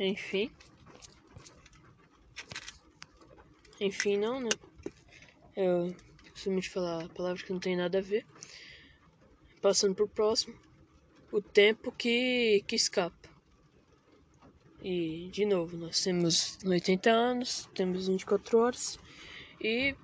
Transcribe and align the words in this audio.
Enfim. 0.00 0.50
Enfim, 3.78 4.16
não, 4.16 4.40
né? 4.40 4.48
Eu 5.54 5.94
costumo 6.30 6.62
falar 6.62 7.06
palavras 7.10 7.42
que 7.42 7.52
não 7.52 7.60
tem 7.60 7.76
nada 7.76 7.98
a 7.98 8.00
ver. 8.00 8.24
Passando 9.60 9.94
pro 9.94 10.08
próximo. 10.08 10.56
O 11.30 11.42
tempo 11.42 11.92
que, 11.92 12.64
que 12.66 12.74
escapa. 12.74 13.28
E, 14.82 15.28
de 15.30 15.44
novo, 15.44 15.76
nós 15.76 16.02
temos 16.02 16.58
80 16.64 17.10
anos, 17.10 17.68
temos 17.74 18.08
24 18.08 18.58
horas. 18.58 18.98
E 19.60 19.94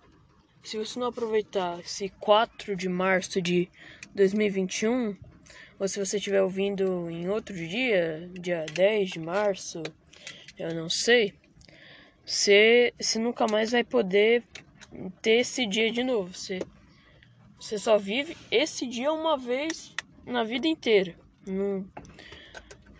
se 0.62 0.76
você 0.76 1.00
não 1.00 1.06
aproveitar 1.06 1.80
esse 1.80 2.10
4 2.10 2.76
de 2.76 2.86
março 2.86 3.40
de 3.40 3.70
2021, 4.14 5.16
ou 5.78 5.86
se 5.86 5.98
você 5.98 6.16
estiver 6.16 6.42
ouvindo 6.42 7.10
em 7.10 7.28
outro 7.28 7.54
dia, 7.54 8.30
dia 8.32 8.64
10 8.72 9.10
de 9.10 9.18
março, 9.18 9.82
eu 10.58 10.74
não 10.74 10.88
sei, 10.88 11.34
você, 12.24 12.92
você 12.98 13.18
nunca 13.18 13.46
mais 13.46 13.70
vai 13.70 13.84
poder 13.84 14.42
ter 15.22 15.40
esse 15.40 15.66
dia 15.66 15.90
de 15.92 16.02
novo. 16.02 16.34
Você, 16.34 16.58
você 17.58 17.78
só 17.78 17.98
vive 17.98 18.36
esse 18.50 18.86
dia 18.86 19.12
uma 19.12 19.36
vez 19.36 19.94
na 20.24 20.42
vida 20.42 20.66
inteira. 20.66 21.14
Não, 21.46 21.86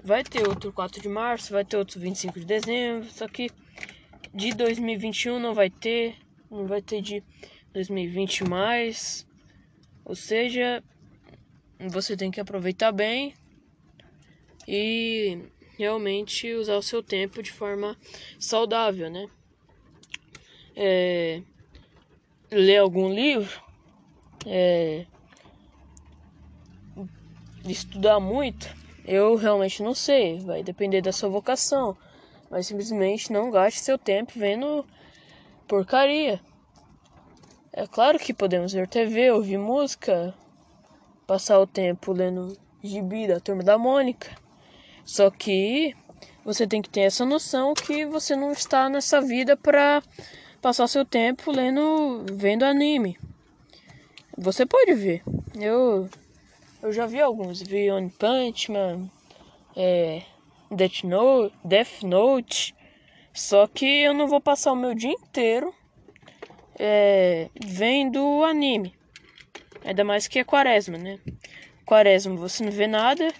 vai 0.05 0.23
ter 0.23 0.47
outro 0.47 0.73
4 0.73 1.01
de 1.03 1.09
março, 1.09 1.53
vai 1.53 1.65
ter 1.65 1.77
outro 1.77 1.99
25 1.99 2.39
de 2.39 2.47
dezembro, 2.47 3.11
só 3.11 3.27
que 3.27 3.51
de 4.33 4.53
2021 4.55 5.41
não 5.41 5.55
vai 5.55 5.71
ter, 5.71 6.15
não 6.49 6.67
vai 6.67 6.81
ter 6.81 7.03
de 7.03 7.23
2020 7.73 8.45
mais. 8.45 9.27
Ou 10.05 10.15
seja, 10.15 10.85
você 11.79 12.17
tem 12.17 12.31
que 12.31 12.41
aproveitar 12.41 12.93
bem 12.93 13.35
e 14.67 15.39
realmente 15.79 16.53
usar 16.55 16.77
o 16.77 16.83
seu 16.83 17.03
tempo 17.03 17.43
de 17.43 17.53
forma 17.53 17.97
saudável, 18.39 19.11
né? 19.11 19.29
É, 20.75 21.43
ler 22.51 22.79
algum 22.79 23.13
livro, 23.13 23.63
é, 24.47 25.07
estudar 27.65 28.21
muito, 28.21 28.69
eu 29.05 29.37
realmente 29.37 29.83
não 29.83 29.95
sei, 29.95 30.41
vai 30.41 30.63
depender 30.63 31.01
da 31.01 31.13
sua 31.13 31.29
vocação, 31.29 31.97
mas 32.51 32.67
simplesmente 32.67 33.33
não 33.33 33.51
gaste 33.51 33.81
seu 33.81 33.99
tempo 33.99 34.33
vendo 34.37 34.85
porcaria. 35.67 36.41
É 37.73 37.87
claro 37.87 38.19
que 38.19 38.33
podemos 38.33 38.73
ver 38.73 38.89
TV, 38.89 39.31
ouvir 39.31 39.59
música, 39.59 40.35
passar 41.27 41.59
o 41.61 41.67
tempo 41.67 42.13
lendo 42.13 42.57
gibi 42.83 43.27
da 43.27 43.41
Turma 43.41 43.63
da 43.63 43.77
Mônica. 43.77 44.31
Só 45.05 45.31
que 45.31 45.95
você 46.45 46.67
tem 46.67 46.81
que 46.81 46.89
ter 46.89 47.01
essa 47.01 47.25
noção 47.25 47.75
que 47.75 48.05
você 48.07 48.37
não 48.37 48.53
está 48.53 48.89
nessa 48.89 49.21
vida 49.21 49.57
para 49.57 50.03
passar 50.63 50.87
seu 50.87 51.05
tempo 51.05 51.51
lendo, 51.51 52.25
vendo 52.33 52.65
anime. 52.65 53.19
Você 54.37 54.65
pode 54.65 54.95
ver. 54.95 55.23
Eu 55.55 56.09
eu 56.83 56.93
já 56.93 57.07
vi 57.07 57.21
alguns, 57.21 57.63
vi 57.63 57.91
One 57.91 58.11
Punch 58.11 58.71
Man, 58.71 59.11
é, 59.75 60.23
Death 60.71 61.05
Note, 61.05 61.55
Death 61.65 62.03
Note. 62.03 62.75
Só 63.33 63.67
que 63.67 63.85
eu 63.85 64.15
não 64.15 64.29
vou 64.29 64.41
passar 64.41 64.73
o 64.73 64.77
meu 64.77 64.95
dia 64.95 65.11
inteiro 65.13 65.75
é, 66.79 67.49
vendo 67.61 68.45
anime. 68.45 68.96
Ainda 69.87 70.03
mais 70.03 70.27
que 70.27 70.41
é 70.41 70.45
quaresma, 70.45 70.99
né? 70.99 71.21
Quaresma 71.87 72.35
você 72.35 72.65
não 72.65 72.73
vê 72.73 72.89
nada, 72.89 73.33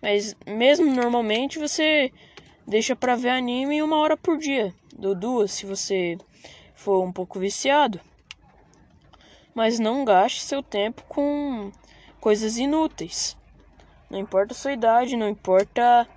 mas 0.00 0.36
mesmo 0.46 0.86
normalmente 0.86 1.58
você 1.58 2.12
deixa 2.64 2.94
pra 2.94 3.16
ver 3.16 3.30
anime 3.30 3.82
uma 3.82 3.98
hora 3.98 4.16
por 4.16 4.38
dia, 4.38 4.72
ou 5.02 5.16
duas 5.16 5.50
se 5.50 5.66
você 5.66 6.16
for 6.76 7.02
um 7.02 7.12
pouco 7.12 7.40
viciado. 7.40 8.00
Mas 9.52 9.80
não 9.80 10.04
gaste 10.04 10.42
seu 10.42 10.62
tempo 10.62 11.02
com 11.08 11.72
coisas 12.20 12.56
inúteis. 12.56 13.36
Não 14.08 14.20
importa 14.20 14.54
a 14.54 14.56
sua 14.56 14.72
idade, 14.72 15.16
não 15.16 15.28
importa 15.28 16.08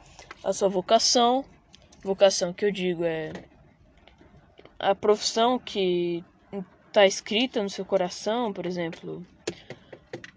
a 0.44 0.54
sua 0.54 0.70
vocação. 0.70 1.44
Vocação 2.04 2.54
que 2.54 2.64
eu 2.64 2.72
digo 2.72 3.04
é 3.04 3.34
a 4.78 4.94
profissão 4.94 5.58
que 5.58 6.24
está 6.88 7.08
escrita 7.08 7.64
no 7.64 7.72
seu 7.72 7.84
coração, 7.84 8.54
por 8.54 8.68
exemplo, 8.68 9.26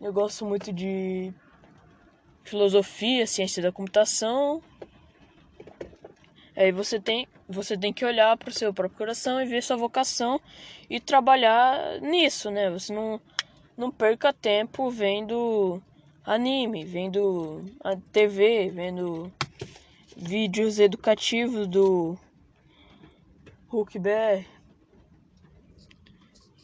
eu 0.01 0.13
gosto 0.13 0.45
muito 0.45 0.73
de 0.73 1.33
filosofia, 2.45 3.27
ciência 3.27 3.63
da 3.63 3.73
computação. 3.73 4.63
Aí 6.57 6.73
você 6.73 7.01
tem, 7.01 7.27
você 7.49 7.77
tem 7.77 7.93
que 7.93 8.05
olhar 8.05 8.37
para 8.37 8.49
o 8.49 8.53
seu 8.53 8.73
próprio 8.73 8.99
coração 8.99 9.41
e 9.41 9.47
ver 9.47 9.63
sua 9.63 9.77
vocação 9.77 10.41
e 10.89 11.01
trabalhar 11.01 12.01
nisso, 12.01 12.51
né? 12.51 12.71
Você 12.71 12.95
não, 12.95 13.21
não 13.77 13.91
perca 13.91 14.33
tempo 14.33 14.91
vendo 14.91 15.83
anime, 16.25 16.85
vendo 16.85 17.65
a 17.85 17.97
TV, 17.97 18.71
vendo 18.71 19.33
vídeos 20.17 20.79
educativos 20.79 21.67
do 21.67 22.19
Hulk. 23.69 24.01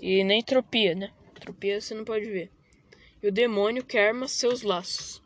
E 0.01 0.25
nem 0.25 0.43
tropia, 0.43 0.95
né? 0.95 1.11
Tropia 1.43 1.81
você 1.81 1.95
não 1.95 2.05
pode 2.05 2.25
ver 2.27 2.51
e 3.23 3.29
o 3.29 3.33
demônio 3.33 3.85
que 3.85 3.97
arma 3.97 4.27
seus 4.27 4.63
laços. 4.63 5.23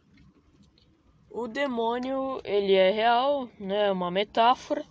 O 1.30 1.48
demônio, 1.48 2.40
ele 2.44 2.74
é 2.74 2.90
real, 2.90 3.48
né? 3.58 3.86
É 3.88 3.92
uma 3.92 4.10
metáfora. 4.10 4.84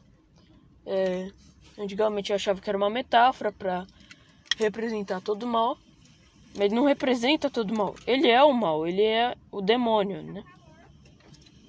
É, 0.85 1.31
antigamente 1.77 2.31
eu 2.31 2.35
achava 2.35 2.59
que 2.59 2.69
era 2.69 2.77
uma 2.77 2.89
metáfora 2.89 3.51
para 3.51 3.85
representar 4.57 5.21
todo 5.21 5.43
o 5.43 5.47
mal, 5.47 5.77
mas 6.55 6.65
ele 6.65 6.75
não 6.75 6.85
representa 6.85 7.49
todo 7.49 7.71
o 7.71 7.77
mal. 7.77 7.95
Ele 8.07 8.27
é 8.27 8.43
o 8.43 8.53
mal, 8.53 8.87
ele 8.87 9.03
é 9.03 9.35
o 9.51 9.61
demônio, 9.61 10.21
né? 10.21 10.43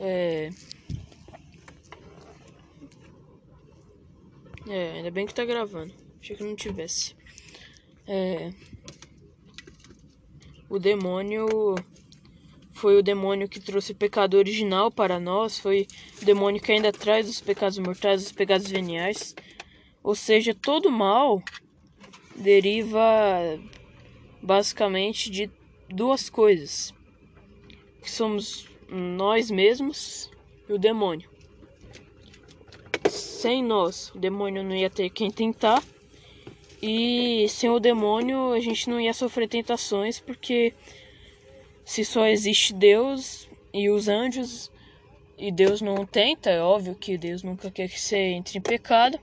É... 0.01 0.51
É, 4.69 4.93
ainda 4.93 5.11
bem 5.11 5.27
que 5.27 5.35
tá 5.35 5.45
gravando. 5.45 5.95
Achei 6.21 6.35
que 6.35 6.43
não 6.43 6.57
tivesse. 6.57 7.15
É 8.07 8.53
o 10.69 10.79
demônio 10.79 11.47
foi 12.73 12.99
o 12.99 13.03
demônio 13.03 13.49
que 13.49 13.59
trouxe 13.59 13.93
o 13.93 13.97
pecado 13.97 14.37
original 14.37 14.91
para 14.91 15.19
nós, 15.19 15.59
foi 15.59 15.87
o 16.21 16.25
demônio 16.25 16.61
que 16.61 16.71
ainda 16.71 16.93
traz 16.93 17.29
os 17.29 17.41
pecados 17.41 17.79
mortais, 17.79 18.23
os 18.23 18.33
pecados 18.33 18.69
veniais. 18.69 19.35
Ou 20.03 20.15
seja, 20.15 20.55
todo 20.55 20.91
mal 20.91 21.43
deriva 22.37 23.01
basicamente 24.43 25.31
de 25.31 25.51
duas 25.89 26.29
coisas, 26.29 26.93
que 28.03 28.11
somos 28.11 28.69
nós 28.89 29.51
mesmos 29.51 30.31
e 30.69 30.73
o 30.73 30.79
demônio. 30.79 31.31
Sem 33.09 33.65
nós, 33.65 34.11
o 34.15 34.19
demônio 34.19 34.63
não 34.63 34.77
ia 34.77 34.91
ter 34.91 35.09
quem 35.09 35.31
tentar 35.31 35.83
e 36.83 37.47
sem 37.49 37.71
o 37.71 37.81
demônio 37.81 38.53
a 38.53 38.61
gente 38.61 38.89
não 38.89 39.01
ia 39.01 39.15
sofrer 39.15 39.49
tentações, 39.49 40.21
porque 40.21 40.75
se 41.85 42.05
só 42.05 42.27
existe 42.27 42.75
Deus 42.75 43.49
e 43.73 43.89
os 43.89 44.09
anjos, 44.09 44.71
e 45.39 45.53
Deus 45.53 45.81
não 45.81 46.07
tenta, 46.07 46.51
é 46.51 46.61
óbvio 46.61 46.95
que 46.95 47.19
Deus 47.19 47.43
nunca 47.43 47.71
quer 47.71 47.89
que 47.89 48.01
você 48.01 48.17
entre 48.17 48.59
em 48.59 48.63
pecado, 48.63 49.19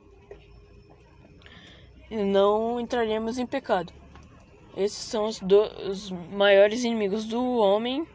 não 2.10 2.80
entraremos 2.80 3.38
em 3.38 3.46
pecado. 3.46 3.92
Esses 4.76 4.98
são 4.98 5.26
os, 5.26 5.40
do, 5.40 5.62
os 5.90 6.12
maiores 6.12 6.84
inimigos 6.84 7.26
do 7.26 7.58
homem, 7.58 8.08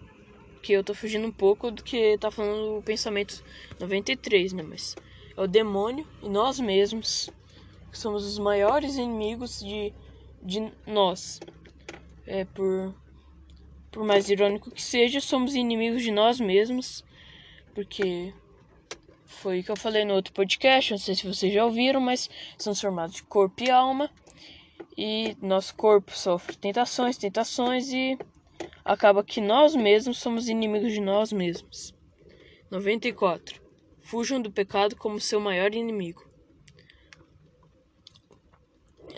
que 0.63 0.73
eu 0.73 0.83
tô 0.83 0.95
fugindo 0.95 1.27
um 1.27 1.33
pouco 1.33 1.71
do 1.71 1.83
que 1.83 2.19
tá 2.19 2.31
falando 2.31 2.79
o 2.79 2.83
pensamento 2.83 3.45
93, 3.79 4.53
né? 4.53 4.63
Mas 4.63 4.97
é 5.37 5.41
o 5.41 5.47
demônio 5.47 6.07
e 6.23 6.29
nós 6.29 6.59
mesmos 6.59 7.31
somos 7.99 8.25
os 8.25 8.39
maiores 8.39 8.97
inimigos 8.97 9.61
de, 9.61 9.93
de 10.43 10.73
nós. 10.87 11.41
É, 12.27 12.45
por, 12.45 12.95
por 13.91 14.05
mais 14.05 14.29
irônico 14.29 14.71
que 14.71 14.83
seja, 14.83 15.21
somos 15.21 15.55
inimigos 15.55 16.03
de 16.03 16.11
nós 16.11 16.39
mesmos, 16.39 17.05
porque 17.75 18.33
foi 19.25 19.61
o 19.61 19.65
que 19.65 19.71
eu 19.71 19.77
falei 19.77 20.05
no 20.05 20.15
outro 20.15 20.33
podcast, 20.33 20.93
não 20.93 20.99
sei 20.99 21.15
se 21.15 21.27
vocês 21.27 21.53
já 21.53 21.65
ouviram, 21.65 22.01
mas 22.01 22.29
somos 22.59 22.81
formados 22.81 23.17
de 23.17 23.23
corpo 23.23 23.63
e 23.65 23.71
alma, 23.71 24.11
e 24.97 25.37
nosso 25.41 25.75
corpo 25.75 26.17
sofre 26.17 26.57
tentações, 26.57 27.17
tentações, 27.17 27.93
e 27.93 28.19
acaba 28.85 29.25
que 29.25 29.41
nós 29.41 29.75
mesmos 29.75 30.19
somos 30.19 30.49
inimigos 30.49 30.93
de 30.93 31.01
nós 31.01 31.33
mesmos. 31.33 31.95
94. 32.71 33.61
Fujam 34.01 34.41
do 34.41 34.51
pecado 34.51 34.97
como 34.97 35.21
seu 35.21 35.41
maior 35.41 35.75
inimigo. 35.75 36.28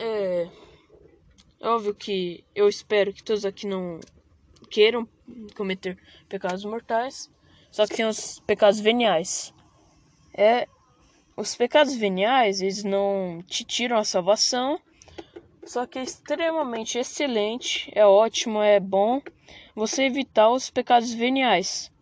É, 0.03 0.49
é 1.61 1.69
óbvio 1.69 1.95
que 1.95 2.43
eu 2.55 2.67
espero 2.67 3.13
que 3.13 3.23
todos 3.23 3.45
aqui 3.45 3.67
não 3.67 4.01
queiram 4.71 5.07
cometer 5.55 5.99
pecados 6.27 6.65
mortais, 6.65 7.31
só 7.71 7.87
que 7.87 7.97
tem 7.97 8.07
os 8.07 8.41
pecados 8.41 8.81
veniais. 8.81 9.53
É 10.33 10.67
os 11.37 11.55
pecados 11.55 11.95
veniais, 11.95 12.63
eles 12.63 12.83
não 12.83 13.45
te 13.47 13.63
tiram 13.63 13.99
a 13.99 14.05
salvação, 14.05 14.81
só 15.65 15.87
que 15.87 15.99
é 15.99 16.03
extremamente 16.03 16.97
excelente, 16.97 17.93
é 17.95 18.07
ótimo, 18.07 18.63
é 18.63 18.81
bom 18.81 19.21
você 19.75 20.05
evitar 20.05 20.51
os 20.51 20.71
pecados 20.71 21.13
veniais. 21.13 21.93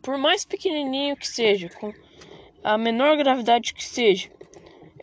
Por 0.00 0.16
mais 0.16 0.44
pequenininho 0.44 1.16
que 1.16 1.26
seja, 1.26 1.68
com 1.70 1.92
a 2.62 2.78
menor 2.78 3.16
gravidade 3.16 3.74
que 3.74 3.84
seja, 3.84 4.30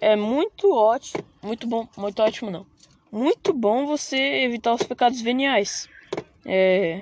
é 0.02 0.16
muito 0.16 0.74
ótimo, 0.74 1.24
muito 1.42 1.68
bom, 1.68 1.88
muito 1.98 2.22
ótimo 2.22 2.52
não. 2.52 2.66
Muito 3.12 3.54
bom 3.54 3.86
você 3.86 4.18
evitar 4.18 4.74
os 4.74 4.84
pecados 4.84 5.22
veniais. 5.22 5.88
É, 6.46 7.02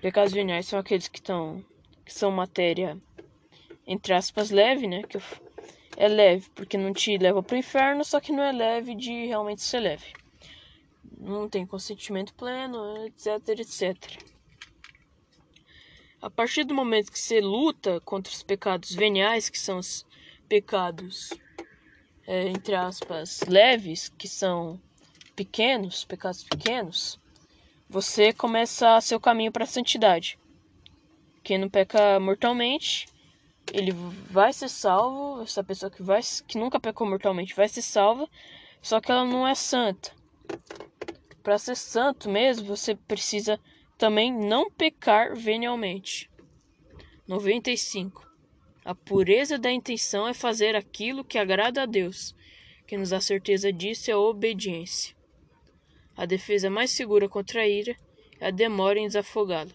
pecados 0.00 0.32
veniais 0.32 0.66
são 0.66 0.78
aqueles 0.78 1.08
que 1.08 1.18
estão 1.18 1.64
que 2.04 2.12
são 2.12 2.30
matéria 2.30 2.96
entre 3.86 4.12
aspas 4.12 4.50
leve, 4.50 4.86
né, 4.86 5.02
que 5.02 5.18
é 5.96 6.08
leve 6.08 6.48
porque 6.54 6.76
não 6.76 6.92
te 6.92 7.16
leva 7.16 7.42
para 7.42 7.54
o 7.54 7.58
inferno, 7.58 8.04
só 8.04 8.20
que 8.20 8.32
não 8.32 8.42
é 8.42 8.52
leve 8.52 8.94
de 8.94 9.26
realmente 9.26 9.62
ser 9.62 9.80
leve. 9.80 10.12
Não 11.18 11.48
tem 11.48 11.66
consentimento 11.66 12.34
pleno, 12.34 13.06
etc, 13.06 13.48
etc. 13.58 14.22
A 16.20 16.30
partir 16.30 16.64
do 16.64 16.74
momento 16.74 17.10
que 17.10 17.18
você 17.18 17.40
luta 17.40 18.00
contra 18.00 18.32
os 18.32 18.42
pecados 18.42 18.94
veniais, 18.94 19.48
que 19.48 19.58
são 19.58 19.78
os 19.78 20.04
pecados, 20.48 21.30
é, 22.26 22.48
entre 22.48 22.74
aspas, 22.74 23.40
leves, 23.46 24.08
que 24.08 24.28
são 24.28 24.80
pequenos, 25.34 26.04
pecados 26.04 26.42
pequenos, 26.42 27.20
você 27.88 28.32
começa 28.32 29.00
seu 29.00 29.20
caminho 29.20 29.52
para 29.52 29.64
a 29.64 29.68
santidade. 29.68 30.38
Quem 31.42 31.58
não 31.58 31.68
peca 31.68 32.18
mortalmente, 32.18 33.06
ele 33.72 33.92
vai 33.92 34.52
ser 34.52 34.68
salvo. 34.68 35.42
Essa 35.42 35.62
pessoa 35.62 35.90
que, 35.90 36.02
vai, 36.02 36.20
que 36.46 36.58
nunca 36.58 36.80
pecou 36.80 37.08
mortalmente 37.08 37.54
vai 37.54 37.68
ser 37.68 37.82
salva, 37.82 38.28
só 38.82 39.00
que 39.00 39.10
ela 39.10 39.24
não 39.24 39.46
é 39.46 39.54
santa. 39.54 40.10
Para 41.42 41.58
ser 41.58 41.76
santo 41.76 42.28
mesmo, 42.28 42.66
você 42.66 42.96
precisa 42.96 43.60
também 43.96 44.32
não 44.32 44.70
pecar 44.70 45.36
venialmente. 45.36 46.28
95. 47.28 48.25
A 48.86 48.94
pureza 48.94 49.58
da 49.58 49.68
intenção 49.68 50.28
é 50.28 50.32
fazer 50.32 50.76
aquilo 50.76 51.24
que 51.24 51.38
agrada 51.38 51.82
a 51.82 51.86
Deus. 51.86 52.36
Quem 52.86 52.98
nos 52.98 53.10
dá 53.10 53.20
certeza 53.20 53.72
disso 53.72 54.12
é 54.12 54.14
a 54.14 54.18
obediência. 54.18 55.12
A 56.16 56.24
defesa 56.24 56.70
mais 56.70 56.92
segura 56.92 57.28
contra 57.28 57.62
a 57.62 57.66
ira 57.66 57.96
é 58.38 58.46
a 58.46 58.50
demora 58.52 59.00
em 59.00 59.08
desafogá-la. 59.08 59.72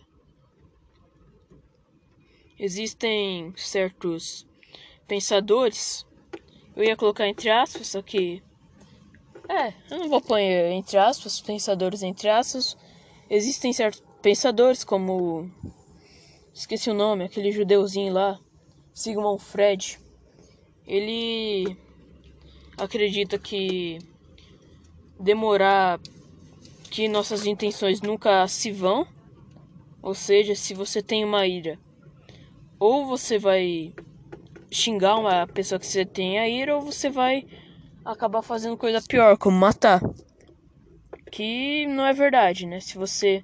Existem 2.57 3.51
certos 3.57 4.47
pensadores, 5.05 6.05
eu 6.73 6.85
ia 6.85 6.95
colocar 6.95 7.27
entre 7.27 7.49
aspas, 7.49 7.87
só 7.87 8.01
que. 8.01 8.41
É, 9.49 9.73
eu 9.93 9.99
não 9.99 10.07
vou 10.07 10.21
pôr 10.21 10.39
entre 10.39 10.97
aspas, 10.97 11.41
pensadores 11.41 12.01
entre 12.01 12.29
aspas. 12.29 12.77
Existem 13.29 13.73
certos 13.73 14.01
pensadores 14.21 14.85
como. 14.85 15.51
Esqueci 16.53 16.89
o 16.89 16.93
nome, 16.93 17.25
aquele 17.25 17.51
judeuzinho 17.51 18.13
lá 18.13 18.39
Sigmund 18.93 19.41
Freud, 19.41 19.99
ele 20.85 21.77
acredita 22.77 23.37
que 23.37 23.99
demorar 25.19 25.99
que 26.89 27.07
nossas 27.07 27.45
intenções 27.45 28.01
nunca 28.01 28.47
se 28.47 28.71
vão, 28.71 29.07
ou 30.01 30.13
seja, 30.13 30.55
se 30.55 30.73
você 30.73 31.01
tem 31.01 31.23
uma 31.23 31.47
ira, 31.47 31.79
ou 32.79 33.05
você 33.05 33.37
vai 33.37 33.93
xingar 34.71 35.17
uma 35.17 35.47
pessoa 35.47 35.79
que 35.79 35.85
você 35.85 36.05
tem 36.05 36.39
a 36.39 36.49
ira, 36.49 36.75
ou 36.75 36.81
você 36.81 37.09
vai 37.09 37.45
acabar 38.03 38.41
fazendo 38.41 38.75
coisa 38.75 39.01
pior, 39.07 39.37
como 39.37 39.57
matar. 39.57 40.01
Que 41.31 41.85
não 41.85 42.05
é 42.05 42.13
verdade, 42.13 42.65
né? 42.65 42.79
Se 42.79 42.97
você 42.97 43.43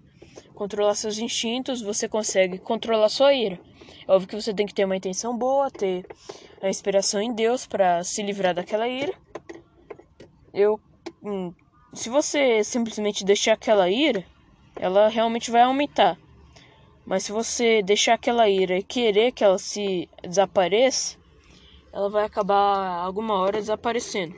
controlar 0.53 0.95
seus 0.95 1.19
instintos, 1.19 1.81
você 1.81 2.09
consegue 2.09 2.57
controlar 2.57 3.09
sua 3.09 3.33
ira. 3.33 3.59
Óbvio 4.07 4.29
que 4.29 4.41
você 4.41 4.53
tem 4.53 4.65
que 4.65 4.73
ter 4.73 4.85
uma 4.85 4.95
intenção 4.95 5.37
boa, 5.37 5.69
ter 5.69 6.05
a 6.61 6.69
inspiração 6.69 7.21
em 7.21 7.33
Deus 7.33 7.67
para 7.67 8.01
se 8.05 8.23
livrar 8.23 8.55
daquela 8.55 8.87
ira. 8.87 9.13
Eu, 10.53 10.79
hum, 11.21 11.53
se 11.93 12.09
você 12.09 12.63
simplesmente 12.63 13.25
deixar 13.25 13.53
aquela 13.53 13.89
ira, 13.89 14.25
ela 14.77 15.09
realmente 15.09 15.51
vai 15.51 15.63
aumentar. 15.63 16.17
Mas 17.05 17.23
se 17.23 17.33
você 17.33 17.83
deixar 17.83 18.13
aquela 18.13 18.47
ira 18.47 18.77
e 18.77 18.83
querer 18.83 19.33
que 19.33 19.43
ela 19.43 19.57
se 19.57 20.09
desapareça, 20.23 21.17
ela 21.91 22.09
vai 22.09 22.23
acabar 22.23 22.99
alguma 22.99 23.33
hora 23.35 23.59
desaparecendo. 23.59 24.35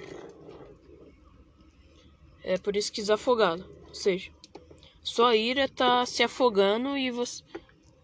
É 2.44 2.58
por 2.58 2.76
isso 2.76 2.92
que 2.92 3.02
desafogá-la. 3.02 3.64
Ou 3.88 3.94
seja, 3.94 4.32
sua 5.04 5.36
ira 5.36 5.70
tá 5.70 6.08
se 6.08 6.24
afogando 6.24 6.98
e 6.98 7.12
você 7.12 7.44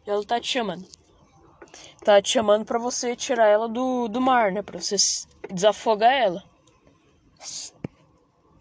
ela 0.06 0.24
tá 0.24 0.40
te 0.40 0.48
chamando 0.48 0.86
tá 2.06 2.22
te 2.22 2.30
chamando 2.30 2.64
para 2.64 2.78
você 2.78 3.16
tirar 3.16 3.48
ela 3.48 3.68
do, 3.68 4.08
do 4.08 4.22
mar, 4.22 4.52
né? 4.52 4.62
Pra 4.62 4.80
você 4.80 4.96
desafogar 5.52 6.14
ela. 6.14 6.44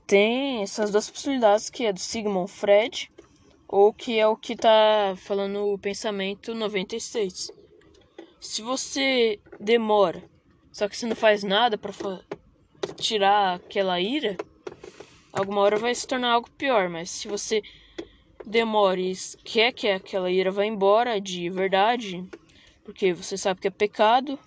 Tem 0.06 0.62
essas 0.62 0.90
duas 0.90 1.10
possibilidades 1.10 1.68
que 1.68 1.84
é 1.84 1.92
do 1.92 2.00
Sigmund 2.00 2.50
Freud 2.50 3.12
ou 3.68 3.92
que 3.92 4.18
é 4.18 4.26
o 4.26 4.34
que 4.34 4.56
tá 4.56 5.14
falando 5.18 5.74
o 5.74 5.78
pensamento 5.78 6.54
96. 6.54 7.50
Se 8.40 8.62
você 8.62 9.38
demora, 9.60 10.22
só 10.72 10.88
que 10.88 10.96
você 10.96 11.06
não 11.06 11.16
faz 11.16 11.42
nada 11.42 11.76
para 11.76 11.92
tirar 12.96 13.56
aquela 13.56 14.00
ira, 14.00 14.38
alguma 15.30 15.60
hora 15.60 15.76
vai 15.76 15.94
se 15.94 16.06
tornar 16.06 16.32
algo 16.32 16.50
pior, 16.52 16.88
mas 16.88 17.10
se 17.10 17.28
você 17.28 17.62
demora 18.46 19.00
e 19.00 19.14
quer 19.44 19.72
que 19.72 19.88
aquela 19.88 20.30
ira 20.30 20.50
vá 20.50 20.64
embora 20.64 21.20
de 21.20 21.50
verdade, 21.50 22.24
porque 22.84 23.14
você 23.14 23.36
sabe 23.36 23.60
que 23.60 23.68
é 23.68 23.70
pecado, 23.70 24.38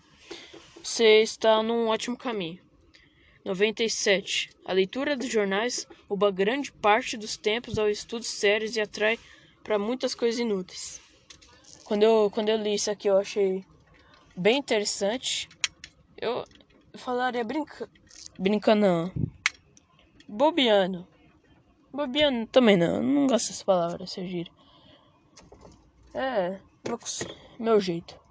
você 0.81 1.22
está 1.22 1.62
num 1.63 1.88
ótimo 1.88 2.16
caminho. 2.16 2.60
97. 3.44 4.50
A 4.63 4.74
leitura 4.74 5.18
dos 5.18 5.30
jornais 5.30 5.88
rouba 6.07 6.30
grande 6.30 6.72
parte 6.72 7.18
dos 7.18 7.36
tempos 7.36 7.80
ao 7.80 7.89
estudo 7.89 8.24
sérios 8.24 8.75
e 8.75 8.81
atrai 8.81 9.18
para 9.63 9.80
muitas 9.80 10.13
coisas 10.13 10.39
inúteis. 10.39 11.01
Quando 11.84 12.04
eu, 12.04 12.30
quando 12.31 12.50
eu 12.50 12.57
li 12.57 12.75
isso 12.75 12.92
aqui, 12.92 13.07
eu 13.07 13.18
achei 13.18 13.66
bem 14.36 14.57
interessante. 14.57 15.50
Eu 16.17 16.44
falaria 16.96 17.44
brinca... 17.44 17.89
brincando, 18.38 18.82
não. 18.82 19.12
Bobiano. 20.27 21.08
Bobiano 21.91 22.46
também 22.48 22.75
não. 22.75 22.98
Eu 22.98 23.03
não 23.03 23.27
gosto 23.27 23.48
dessa 23.48 23.65
palavra, 23.65 24.03
essa 24.03 24.25
gira. 24.25 24.51
É, 26.13 26.60
meu 27.58 27.79
jeito 27.79 28.26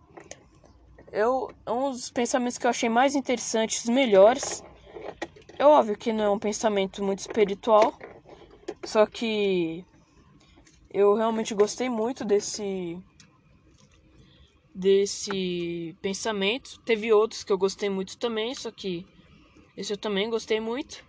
eu 1.12 1.50
um 1.66 1.90
dos 1.90 2.10
pensamentos 2.10 2.58
que 2.58 2.66
eu 2.66 2.70
achei 2.70 2.88
mais 2.88 3.14
interessantes, 3.14 3.86
melhores. 3.86 4.62
É 5.58 5.64
óbvio 5.64 5.96
que 5.96 6.12
não 6.12 6.25
é 6.25 6.30
um 6.30 6.38
pensamento 6.38 7.02
muito 7.02 7.20
espiritual, 7.20 7.98
só 8.84 9.06
que 9.06 9.84
eu 10.90 11.14
realmente 11.14 11.54
gostei 11.54 11.88
muito 11.88 12.25
desse 12.25 12.98
desse 14.75 15.96
pensamento. 16.02 16.78
Teve 16.84 17.12
outros 17.12 17.42
que 17.42 17.52
eu 17.52 17.58
gostei 17.58 17.88
muito 17.88 18.18
também, 18.18 18.54
só 18.54 18.70
que 18.70 19.06
esse 19.76 19.92
eu 19.92 19.96
também 19.96 20.28
gostei 20.28 20.60
muito. 20.60 21.04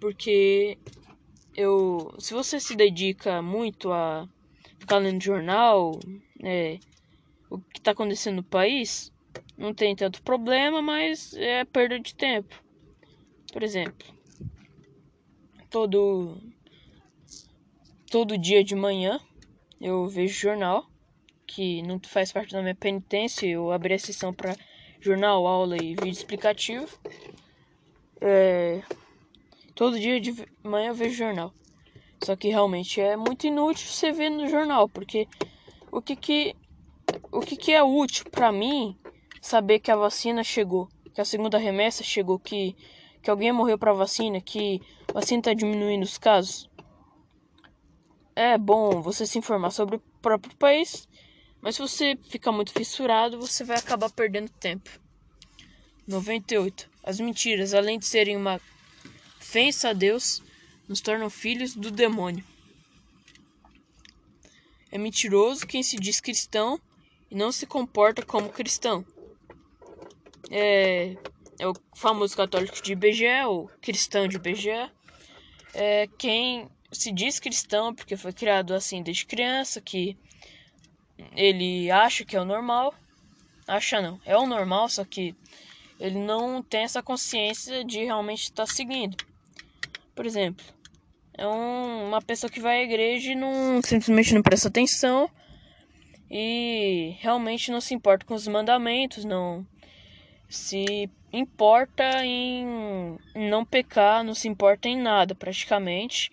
Porque 0.00 0.78
eu, 1.54 2.12
se 2.18 2.34
você 2.34 2.58
se 2.58 2.74
dedica 2.74 3.40
muito 3.42 3.92
a 3.92 4.26
ficar 4.78 4.98
lendo 4.98 5.22
jornal, 5.22 5.92
é, 6.42 6.78
o 7.50 7.58
que 7.58 7.78
está 7.78 7.90
acontecendo 7.90 8.36
no 8.36 8.44
país, 8.44 9.12
não 9.58 9.74
tem 9.74 9.94
tanto 9.94 10.22
problema, 10.22 10.80
mas 10.80 11.34
é 11.34 11.64
perda 11.64 11.98
de 11.98 12.14
tempo. 12.14 12.54
Por 13.52 13.62
exemplo, 13.62 14.06
todo 15.68 16.40
todo 18.10 18.38
dia 18.38 18.62
de 18.64 18.74
manhã 18.74 19.20
eu 19.80 20.06
vejo 20.08 20.34
jornal, 20.38 20.88
que 21.46 21.82
não 21.82 22.00
faz 22.00 22.32
parte 22.32 22.52
da 22.52 22.62
minha 22.62 22.74
penitência, 22.74 23.46
eu 23.46 23.72
abri 23.72 23.94
a 23.94 23.98
sessão 23.98 24.32
para 24.32 24.56
jornal, 25.00 25.46
aula 25.46 25.76
e 25.76 25.94
vídeo 25.94 26.10
explicativo. 26.10 26.86
É, 28.20 28.82
todo 29.74 29.98
dia 29.98 30.20
de 30.20 30.32
manhã 30.62 30.88
eu 30.88 30.94
vejo 30.94 31.16
jornal. 31.16 31.52
Só 32.22 32.36
que 32.36 32.48
realmente 32.48 33.00
é 33.00 33.16
muito 33.16 33.46
inútil 33.46 33.88
você 33.88 34.12
ver 34.12 34.28
no 34.28 34.46
jornal, 34.48 34.88
porque 34.88 35.26
o 35.90 36.02
que 36.02 36.14
que 36.14 36.54
o 37.32 37.40
que, 37.40 37.56
que 37.56 37.72
é 37.72 37.82
útil 37.82 38.24
para 38.30 38.52
mim 38.52 38.96
saber 39.40 39.80
que 39.80 39.90
a 39.90 39.96
vacina 39.96 40.42
chegou, 40.44 40.88
que 41.14 41.20
a 41.20 41.24
segunda 41.24 41.58
remessa 41.58 42.02
chegou, 42.02 42.38
que, 42.38 42.76
que 43.22 43.30
alguém 43.30 43.52
morreu 43.52 43.78
para 43.78 43.92
vacina, 43.92 44.40
que 44.40 44.80
a 45.08 45.12
vacina 45.14 45.40
está 45.40 45.54
diminuindo 45.54 46.02
os 46.02 46.18
casos? 46.18 46.68
É 48.34 48.56
bom 48.58 49.00
você 49.00 49.26
se 49.26 49.38
informar 49.38 49.70
sobre 49.70 49.96
o 49.96 50.02
próprio 50.20 50.54
país, 50.56 51.08
Mas 51.60 51.76
se 51.76 51.82
você 51.82 52.16
ficar 52.28 52.52
muito 52.52 52.72
fissurado, 52.72 53.38
você 53.38 53.62
vai 53.62 53.76
acabar 53.76 54.10
perdendo 54.10 54.48
tempo. 54.48 54.90
98. 56.06 56.90
As 57.04 57.20
mentiras, 57.20 57.74
além 57.74 57.98
de 57.98 58.06
serem 58.06 58.36
uma 58.36 58.58
ofensa 59.38 59.90
a 59.90 59.92
Deus, 59.92 60.42
nos 60.88 61.00
tornam 61.02 61.28
filhos 61.28 61.74
do 61.74 61.90
demônio. 61.90 62.42
É 64.90 64.96
mentiroso 64.96 65.66
quem 65.66 65.82
se 65.82 65.96
diz 65.96 66.18
cristão 66.18 66.80
e 67.30 67.34
não 67.34 67.52
se 67.52 67.66
comporta 67.66 68.22
como 68.22 68.48
cristão. 68.48 69.04
É, 70.50 71.16
é 71.58 71.68
o 71.68 71.74
famoso 71.94 72.36
católico 72.36 72.82
de 72.82 72.92
IBGE, 72.92 73.44
ou 73.46 73.70
cristão 73.80 74.26
de 74.26 74.36
IBGE. 74.36 74.90
É 75.72 76.08
quem 76.18 76.68
se 76.90 77.12
diz 77.12 77.38
cristão 77.38 77.94
porque 77.94 78.16
foi 78.16 78.32
criado 78.32 78.74
assim 78.74 79.02
desde 79.02 79.26
criança, 79.26 79.80
que 79.80 80.16
ele 81.36 81.90
acha 81.90 82.24
que 82.24 82.36
é 82.36 82.40
o 82.40 82.44
normal. 82.44 82.94
Acha 83.66 84.00
não, 84.00 84.20
é 84.24 84.36
o 84.36 84.46
normal, 84.46 84.88
só 84.88 85.04
que 85.04 85.34
ele 86.00 86.18
não 86.18 86.62
tem 86.62 86.82
essa 86.82 87.02
consciência 87.02 87.84
de 87.84 88.04
realmente 88.04 88.44
estar 88.44 88.66
seguindo. 88.66 89.16
Por 90.14 90.26
exemplo, 90.26 90.64
é 91.34 91.46
um, 91.46 92.08
uma 92.08 92.20
pessoa 92.20 92.50
que 92.50 92.60
vai 92.60 92.80
à 92.80 92.82
igreja 92.82 93.32
e 93.32 93.36
não 93.36 93.80
simplesmente 93.82 94.34
não 94.34 94.42
presta 94.42 94.68
atenção 94.68 95.30
e 96.30 97.16
realmente 97.18 97.70
não 97.70 97.80
se 97.80 97.94
importa 97.94 98.24
com 98.24 98.34
os 98.34 98.46
mandamentos, 98.46 99.24
não 99.24 99.66
se 100.48 101.10
importa 101.32 102.24
em 102.24 103.18
não 103.34 103.64
pecar, 103.64 104.24
não 104.24 104.34
se 104.34 104.48
importa 104.48 104.88
em 104.88 104.96
nada 104.96 105.34
praticamente, 105.34 106.30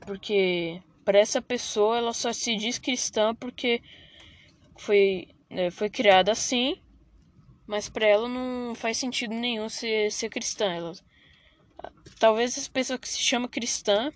porque 0.00 0.80
para 1.04 1.18
essa 1.18 1.40
pessoa 1.40 1.98
ela 1.98 2.12
só 2.12 2.32
se 2.32 2.56
diz 2.56 2.78
cristã 2.78 3.34
porque 3.34 3.82
foi 4.76 5.28
né, 5.48 5.70
foi 5.70 5.88
criada 5.88 6.32
assim, 6.32 6.80
mas 7.66 7.88
para 7.88 8.06
ela 8.06 8.28
não 8.28 8.74
faz 8.74 8.96
sentido 8.98 9.34
nenhum 9.34 9.68
ser, 9.68 10.10
ser 10.10 10.28
cristã. 10.28 10.72
Ela 10.72 10.92
Talvez 12.18 12.56
essa 12.56 12.70
pessoa 12.70 12.98
que 12.98 13.08
se 13.08 13.18
chama 13.18 13.48
cristã 13.48 14.12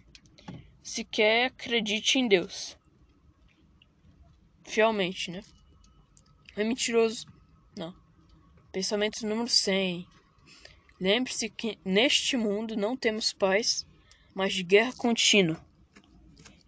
sequer 0.83 1.47
acredite 1.47 2.19
em 2.19 2.27
Deus. 2.27 2.77
Fielmente, 4.71 5.33
né? 5.33 5.43
É 6.55 6.63
mentiroso. 6.63 7.27
Não. 7.77 7.93
Pensamento 8.71 9.27
número 9.27 9.49
100. 9.49 10.07
Lembre-se 11.01 11.51
que 11.51 11.77
neste 11.85 12.37
mundo 12.37 12.77
não 12.77 12.97
temos 12.97 13.33
paz, 13.33 13.85
mas 14.33 14.55
de 14.55 14.63
guerra 14.63 14.93
contínua. 14.93 15.61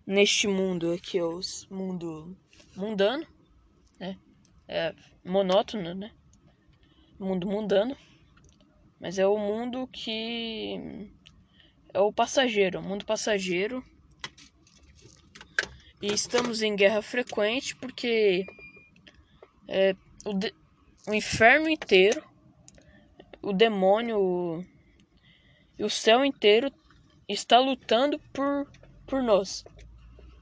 Neste 0.04 0.48
mundo 0.48 0.90
aqui 0.90 1.18
é 1.18 1.24
o 1.24 1.40
mundo 1.70 2.36
mundano, 2.74 3.24
né? 4.00 4.18
É 4.66 4.92
monótono, 5.24 5.94
né? 5.94 6.10
Mundo 7.20 7.46
mundano. 7.46 7.96
Mas 8.98 9.16
é 9.16 9.28
o 9.28 9.38
mundo 9.38 9.86
que 9.86 11.08
é 11.94 12.00
o 12.00 12.12
passageiro, 12.12 12.80
o 12.80 12.82
mundo 12.82 13.04
passageiro. 13.04 13.84
E 16.02 16.12
estamos 16.12 16.62
em 16.62 16.74
guerra 16.74 17.00
frequente 17.00 17.76
porque 17.76 18.44
é, 19.68 19.94
o, 20.24 20.34
de, 20.34 20.52
o 21.06 21.14
inferno 21.14 21.68
inteiro, 21.68 22.20
o 23.40 23.52
demônio 23.52 24.66
e 25.78 25.84
o 25.84 25.88
céu 25.88 26.24
inteiro 26.24 26.72
está 27.28 27.60
lutando 27.60 28.18
por, 28.32 28.68
por 29.06 29.22
nós. 29.22 29.64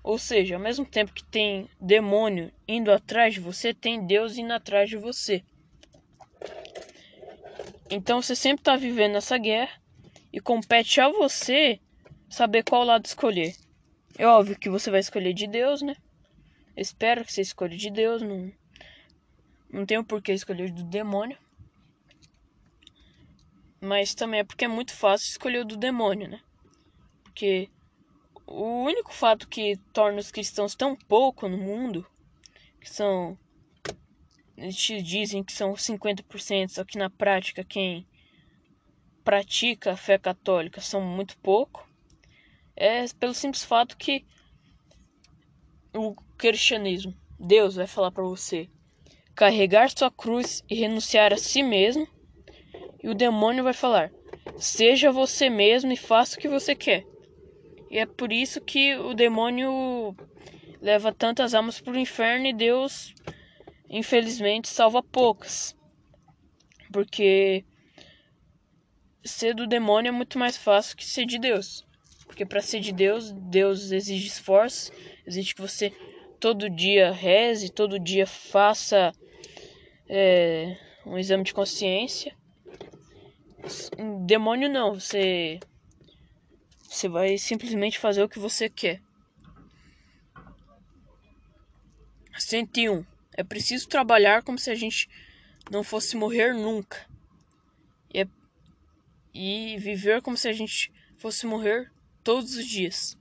Ou 0.02 0.16
seja, 0.16 0.54
ao 0.54 0.62
mesmo 0.62 0.86
tempo 0.86 1.12
que 1.12 1.24
tem 1.24 1.68
demônio 1.78 2.50
indo 2.66 2.90
atrás 2.90 3.34
de 3.34 3.40
você, 3.40 3.74
tem 3.74 4.06
Deus 4.06 4.38
indo 4.38 4.54
atrás 4.54 4.88
de 4.88 4.96
você. 4.96 5.44
Então 7.90 8.22
você 8.22 8.34
sempre 8.34 8.62
está 8.62 8.76
vivendo 8.76 9.16
essa 9.16 9.36
guerra 9.36 9.78
e 10.32 10.40
compete 10.40 11.02
a 11.02 11.10
você 11.10 11.78
saber 12.30 12.64
qual 12.64 12.82
lado 12.82 13.04
escolher. 13.04 13.54
É 14.18 14.26
óbvio 14.26 14.58
que 14.58 14.68
você 14.68 14.90
vai 14.90 15.00
escolher 15.00 15.32
de 15.32 15.46
Deus, 15.46 15.82
né? 15.82 15.96
espero 16.76 17.24
que 17.24 17.32
você 17.32 17.42
escolha 17.42 17.76
de 17.76 17.90
Deus, 17.90 18.22
não, 18.22 18.52
não 19.70 19.84
tenho 19.84 20.04
por 20.04 20.22
que 20.22 20.32
escolher 20.32 20.70
do 20.72 20.82
demônio. 20.82 21.38
Mas 23.80 24.14
também 24.14 24.40
é 24.40 24.44
porque 24.44 24.64
é 24.64 24.68
muito 24.68 24.94
fácil 24.94 25.30
escolher 25.30 25.60
o 25.60 25.64
do 25.64 25.76
demônio, 25.76 26.28
né? 26.28 26.40
Porque 27.22 27.70
o 28.46 28.84
único 28.84 29.12
fato 29.12 29.48
que 29.48 29.76
torna 29.92 30.20
os 30.20 30.30
cristãos 30.30 30.74
tão 30.74 30.94
pouco 30.94 31.48
no 31.48 31.56
mundo, 31.56 32.06
que 32.80 32.90
são. 32.90 33.38
Eles 34.56 34.76
dizem 34.76 35.42
que 35.42 35.52
são 35.52 35.72
50%, 35.72 36.68
só 36.68 36.84
que 36.84 36.98
na 36.98 37.08
prática 37.08 37.64
quem 37.64 38.06
pratica 39.24 39.92
a 39.92 39.96
fé 39.96 40.18
católica 40.18 40.82
são 40.82 41.00
muito 41.00 41.38
pouco, 41.38 41.88
é 42.80 43.04
pelo 43.18 43.34
simples 43.34 43.62
fato 43.62 43.94
que 43.94 44.24
o 45.94 46.14
cristianismo, 46.38 47.14
Deus 47.38 47.76
vai 47.76 47.86
falar 47.86 48.10
para 48.10 48.24
você 48.24 48.70
carregar 49.34 49.90
sua 49.90 50.10
cruz 50.10 50.64
e 50.68 50.74
renunciar 50.74 51.30
a 51.30 51.36
si 51.36 51.62
mesmo, 51.62 52.08
e 53.02 53.08
o 53.10 53.14
demônio 53.14 53.62
vai 53.62 53.74
falar: 53.74 54.10
seja 54.56 55.12
você 55.12 55.50
mesmo 55.50 55.92
e 55.92 55.96
faça 55.96 56.36
o 56.36 56.40
que 56.40 56.48
você 56.48 56.74
quer. 56.74 57.04
E 57.90 57.98
é 57.98 58.06
por 58.06 58.32
isso 58.32 58.62
que 58.62 58.96
o 58.96 59.12
demônio 59.12 60.16
leva 60.80 61.12
tantas 61.12 61.52
almas 61.52 61.80
para 61.80 61.92
o 61.92 61.98
inferno 61.98 62.46
e 62.46 62.54
Deus, 62.54 63.14
infelizmente, 63.90 64.68
salva 64.68 65.02
poucas. 65.02 65.76
Porque 66.90 67.62
ser 69.22 69.54
do 69.54 69.66
demônio 69.66 70.08
é 70.08 70.12
muito 70.12 70.38
mais 70.38 70.56
fácil 70.56 70.96
que 70.96 71.04
ser 71.04 71.26
de 71.26 71.38
Deus. 71.38 71.84
Porque 72.40 72.48
para 72.48 72.62
ser 72.62 72.80
de 72.80 72.90
Deus, 72.90 73.32
Deus 73.32 73.92
exige 73.92 74.26
esforço, 74.26 74.90
exige 75.26 75.54
que 75.54 75.60
você 75.60 75.90
todo 76.40 76.70
dia 76.70 77.12
reze, 77.12 77.68
todo 77.68 78.00
dia 78.00 78.26
faça 78.26 79.12
é, 80.08 80.74
um 81.04 81.18
exame 81.18 81.44
de 81.44 81.52
consciência. 81.52 82.34
Demônio 84.24 84.70
não, 84.70 84.94
você 84.94 85.60
você 86.88 87.10
vai 87.10 87.36
simplesmente 87.36 87.98
fazer 87.98 88.22
o 88.22 88.28
que 88.28 88.38
você 88.38 88.70
quer. 88.70 89.02
101. 92.38 93.04
É 93.36 93.44
preciso 93.44 93.86
trabalhar 93.86 94.42
como 94.42 94.58
se 94.58 94.70
a 94.70 94.74
gente 94.74 95.10
não 95.70 95.84
fosse 95.84 96.16
morrer 96.16 96.54
nunca. 96.54 97.06
E 98.14 98.22
é 98.22 98.28
e 99.34 99.76
viver 99.76 100.22
como 100.22 100.38
se 100.38 100.48
a 100.48 100.54
gente 100.54 100.90
fosse 101.18 101.44
morrer 101.44 101.92
todos 102.22 102.54
os 102.56 102.66
dias. 102.66 103.16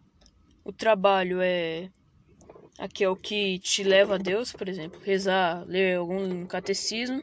O 0.63 0.71
trabalho 0.71 1.39
é 1.41 1.89
aqui 2.77 3.03
é 3.03 3.09
o 3.09 3.15
que 3.15 3.59
te 3.59 3.83
leva 3.83 4.15
a 4.15 4.17
Deus, 4.17 4.53
por 4.53 4.69
exemplo, 4.69 5.01
rezar, 5.03 5.65
ler 5.67 5.97
algum 5.97 6.45
catecismo. 6.45 7.21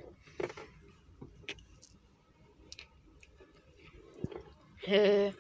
É, 4.87 5.33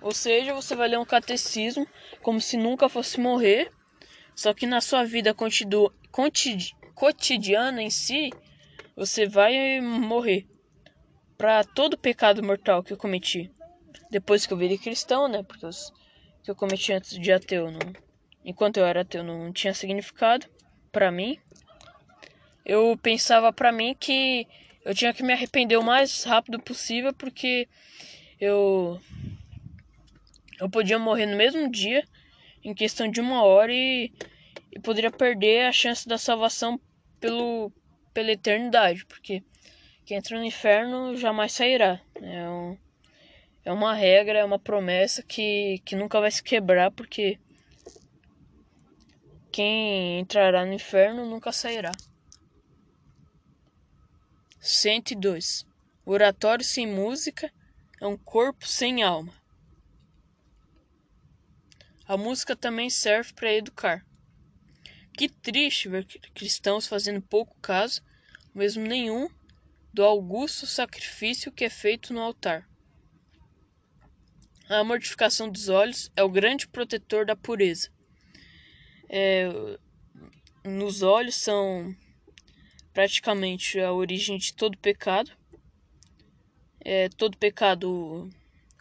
ou 0.00 0.12
seja, 0.12 0.54
você 0.54 0.74
vai 0.76 0.88
ler 0.88 0.98
um 0.98 1.04
catecismo 1.04 1.86
como 2.22 2.40
se 2.40 2.56
nunca 2.56 2.88
fosse 2.88 3.20
morrer, 3.20 3.70
só 4.34 4.54
que 4.54 4.66
na 4.66 4.80
sua 4.80 5.04
vida 5.04 5.34
cotidiana 6.94 7.82
em 7.82 7.90
si, 7.90 8.30
você 8.96 9.26
vai 9.26 9.80
morrer 9.80 10.46
para 11.36 11.64
todo 11.64 11.98
pecado 11.98 12.42
mortal 12.42 12.82
que 12.82 12.92
eu 12.92 12.96
cometi. 12.96 13.50
Depois 14.10 14.46
que 14.46 14.52
eu 14.52 14.56
virei 14.56 14.78
cristão, 14.78 15.28
né? 15.28 15.42
Porque 15.42 15.66
os 15.66 15.92
que 16.42 16.50
eu 16.50 16.54
cometi 16.54 16.92
antes 16.92 17.18
de 17.18 17.32
ateu, 17.32 17.70
não, 17.70 17.92
enquanto 18.44 18.76
eu 18.76 18.84
era 18.84 19.00
ateu, 19.00 19.24
não 19.24 19.52
tinha 19.52 19.72
significado 19.72 20.46
para 20.92 21.10
mim. 21.10 21.38
Eu 22.64 22.98
pensava 23.02 23.52
para 23.52 23.72
mim 23.72 23.96
que 23.98 24.46
eu 24.84 24.94
tinha 24.94 25.12
que 25.12 25.22
me 25.22 25.32
arrepender 25.32 25.76
o 25.78 25.82
mais 25.82 26.24
rápido 26.24 26.60
possível 26.60 27.12
porque 27.12 27.68
eu 28.40 29.00
eu 30.60 30.70
podia 30.70 30.98
morrer 30.98 31.26
no 31.26 31.36
mesmo 31.36 31.68
dia, 31.70 32.04
em 32.62 32.72
questão 32.74 33.10
de 33.10 33.20
uma 33.20 33.42
hora 33.42 33.72
e, 33.72 34.12
e 34.70 34.78
poderia 34.78 35.10
perder 35.10 35.66
a 35.66 35.72
chance 35.72 36.06
da 36.06 36.18
salvação 36.18 36.78
pelo 37.18 37.72
pela 38.12 38.30
eternidade, 38.30 39.04
porque 39.06 39.42
que 40.04 40.14
entra 40.14 40.38
no 40.38 40.44
inferno 40.44 41.16
jamais 41.16 41.52
sairá. 41.52 42.00
É, 42.22 42.48
um, 42.48 42.76
é 43.64 43.72
uma 43.72 43.94
regra, 43.94 44.38
é 44.38 44.44
uma 44.44 44.58
promessa 44.58 45.22
que, 45.22 45.80
que 45.84 45.96
nunca 45.96 46.20
vai 46.20 46.30
se 46.30 46.42
quebrar, 46.42 46.90
porque 46.90 47.38
quem 49.50 50.20
entrará 50.20 50.66
no 50.66 50.72
inferno 50.72 51.24
nunca 51.24 51.50
sairá. 51.50 51.92
102. 54.60 55.66
Oratório 56.04 56.64
sem 56.64 56.86
música 56.86 57.50
é 58.00 58.06
um 58.06 58.16
corpo 58.16 58.66
sem 58.66 59.02
alma. 59.02 59.32
A 62.06 62.18
música 62.18 62.54
também 62.54 62.90
serve 62.90 63.32
para 63.32 63.54
educar. 63.54 64.04
Que 65.16 65.28
triste 65.28 65.88
ver 65.88 66.04
cristãos 66.34 66.86
fazendo 66.86 67.22
pouco 67.22 67.56
caso, 67.62 68.02
mesmo 68.54 68.86
nenhum, 68.86 69.30
do 69.92 70.04
augusto 70.04 70.66
sacrifício 70.66 71.52
que 71.52 71.64
é 71.64 71.70
feito 71.70 72.12
no 72.12 72.20
altar. 72.20 72.68
A 74.66 74.82
mortificação 74.82 75.50
dos 75.50 75.68
olhos 75.68 76.10
é 76.16 76.22
o 76.22 76.28
grande 76.28 76.66
protetor 76.66 77.26
da 77.26 77.36
pureza. 77.36 77.90
É, 79.10 79.46
nos 80.64 81.02
olhos 81.02 81.34
são 81.34 81.94
praticamente 82.94 83.78
a 83.78 83.92
origem 83.92 84.38
de 84.38 84.54
todo 84.54 84.78
pecado. 84.78 85.30
É, 86.80 87.10
todo 87.10 87.36
pecado 87.36 88.30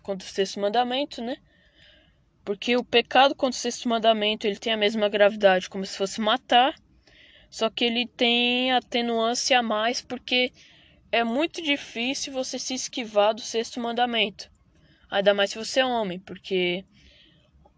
contra 0.01 0.25
o 0.25 0.31
sexto 0.31 0.61
mandamento, 0.61 1.21
né? 1.21 1.35
Porque 2.45 2.77
o 2.77 2.83
pecado 2.83 3.35
contra 3.35 3.57
o 3.57 3.61
sexto 3.61 3.89
mandamento 3.89 4.47
ele 4.47 4.57
tem 4.57 4.71
a 4.71 4.77
mesma 4.77 5.09
gravidade 5.09 5.69
como 5.69 5.85
se 5.85 5.97
fosse 5.97 6.21
matar, 6.21 6.75
só 7.49 7.69
que 7.69 7.83
ele 7.83 8.07
tem 8.07 8.71
atenuância 8.71 9.59
a 9.59 9.63
mais 9.63 10.01
porque 10.01 10.53
é 11.11 11.25
muito 11.25 11.61
difícil 11.61 12.31
você 12.31 12.57
se 12.57 12.73
esquivar 12.73 13.33
do 13.33 13.41
sexto 13.41 13.81
mandamento. 13.81 14.52
Ainda 15.13 15.31
mais 15.31 15.51
se 15.51 15.59
você 15.59 15.79
é 15.79 15.85
homem, 15.85 16.17
porque 16.17 16.83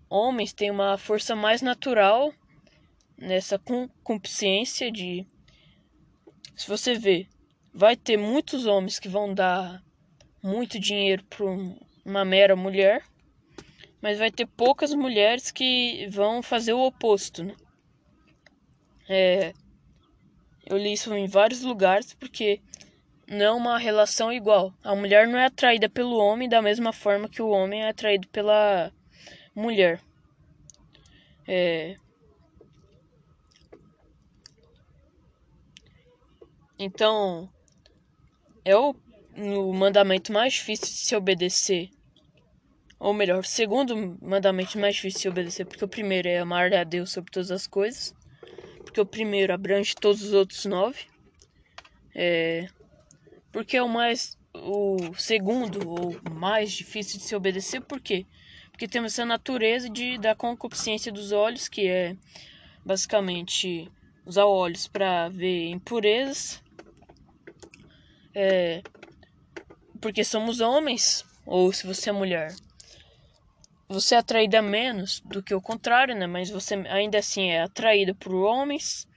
homens 0.09 0.53
têm 0.53 0.71
uma 0.71 0.97
força 0.97 1.35
mais 1.35 1.61
natural 1.61 2.33
nessa 3.17 3.59
consciência 4.01 4.89
de 4.89 5.27
se 6.55 6.65
você 6.65 6.93
vê, 6.93 7.27
vai 7.73 7.97
ter 7.97 8.15
muitos 8.15 8.65
homens 8.65 8.99
que 8.99 9.09
vão 9.09 9.33
dar 9.33 9.83
muito 10.41 10.79
dinheiro 10.79 11.25
para 11.25 11.45
uma 12.05 12.23
mera 12.23 12.55
mulher, 12.55 13.03
mas 14.01 14.17
vai 14.17 14.31
ter 14.31 14.45
poucas 14.45 14.93
mulheres 14.93 15.51
que 15.51 16.07
vão 16.09 16.41
fazer 16.41 16.71
o 16.71 16.85
oposto, 16.85 17.43
né? 17.43 17.53
É, 19.09 19.53
eu 20.65 20.77
li 20.77 20.93
isso 20.93 21.13
em 21.13 21.27
vários 21.27 21.63
lugares 21.63 22.13
porque 22.13 22.61
não 23.27 23.57
uma 23.57 23.77
relação 23.77 24.31
igual. 24.31 24.73
A 24.83 24.95
mulher 24.95 25.27
não 25.27 25.37
é 25.37 25.45
atraída 25.45 25.89
pelo 25.89 26.17
homem 26.17 26.47
da 26.47 26.61
mesma 26.61 26.93
forma 26.93 27.29
que 27.29 27.41
o 27.41 27.49
homem 27.49 27.83
é 27.83 27.89
atraído 27.89 28.27
pela 28.29 28.91
mulher. 29.55 29.99
É... 31.47 31.95
Então, 36.77 37.49
é 38.65 38.75
o, 38.75 38.93
o 39.37 39.73
mandamento 39.73 40.33
mais 40.33 40.53
difícil 40.53 40.87
de 40.87 40.99
se 40.99 41.15
obedecer. 41.15 41.89
Ou 42.99 43.13
melhor, 43.13 43.39
o 43.39 43.43
segundo 43.43 44.17
mandamento 44.21 44.77
mais 44.77 44.95
difícil 44.95 45.17
de 45.17 45.21
se 45.21 45.29
obedecer, 45.29 45.65
porque 45.65 45.85
o 45.85 45.87
primeiro 45.87 46.27
é 46.27 46.39
amar 46.39 46.73
a 46.73 46.83
Deus 46.83 47.11
sobre 47.11 47.31
todas 47.31 47.51
as 47.51 47.65
coisas. 47.65 48.13
Porque 48.83 48.99
o 48.99 49.05
primeiro 49.05 49.53
abrange 49.53 49.95
todos 49.95 50.21
os 50.21 50.33
outros 50.33 50.65
nove. 50.65 51.05
É, 52.13 52.67
porque 53.55 53.77
é 53.77 53.81
o 53.81 53.87
mais 53.87 54.37
o 54.53 55.13
segundo 55.17 55.89
ou 55.89 56.19
mais 56.29 56.73
difícil 56.73 57.17
de 57.17 57.23
se 57.23 57.33
obedecer, 57.33 57.79
por 57.79 58.01
quê? 58.01 58.25
Porque 58.69 58.85
temos 58.85 59.13
essa 59.13 59.23
natureza 59.23 59.89
de 59.89 60.17
da 60.17 60.35
concupiscência 60.35 61.09
dos 61.09 61.31
olhos, 61.31 61.69
que 61.69 61.87
é 61.87 62.17
basicamente 62.83 63.89
usar 64.25 64.43
olhos 64.43 64.89
para 64.89 65.29
ver 65.29 65.69
impurezas. 65.69 66.61
É, 68.33 68.83
porque 70.01 70.25
somos 70.25 70.59
homens, 70.59 71.25
ou 71.45 71.71
se 71.71 71.87
você 71.87 72.09
é 72.09 72.13
mulher, 72.13 72.53
você 73.87 74.15
é 74.15 74.17
atraída 74.17 74.61
menos 74.61 75.21
do 75.21 75.41
que 75.41 75.55
o 75.55 75.61
contrário, 75.61 76.13
né? 76.13 76.27
Mas 76.27 76.49
você 76.49 76.75
ainda 76.89 77.19
assim 77.19 77.51
é 77.51 77.61
atraída 77.61 78.13
por 78.13 78.35
homens 78.35 79.07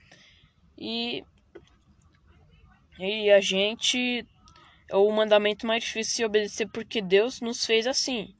e 0.77 1.25
e 2.99 3.31
a 3.31 3.39
gente 3.39 4.27
é 4.89 4.95
o 4.97 5.09
mandamento 5.09 5.65
mais 5.65 5.85
difícil 5.85 6.17
de 6.17 6.25
obedecer 6.25 6.67
porque 6.67 7.01
Deus 7.01 7.39
nos 7.39 7.65
fez 7.65 7.87
assim. 7.87 8.35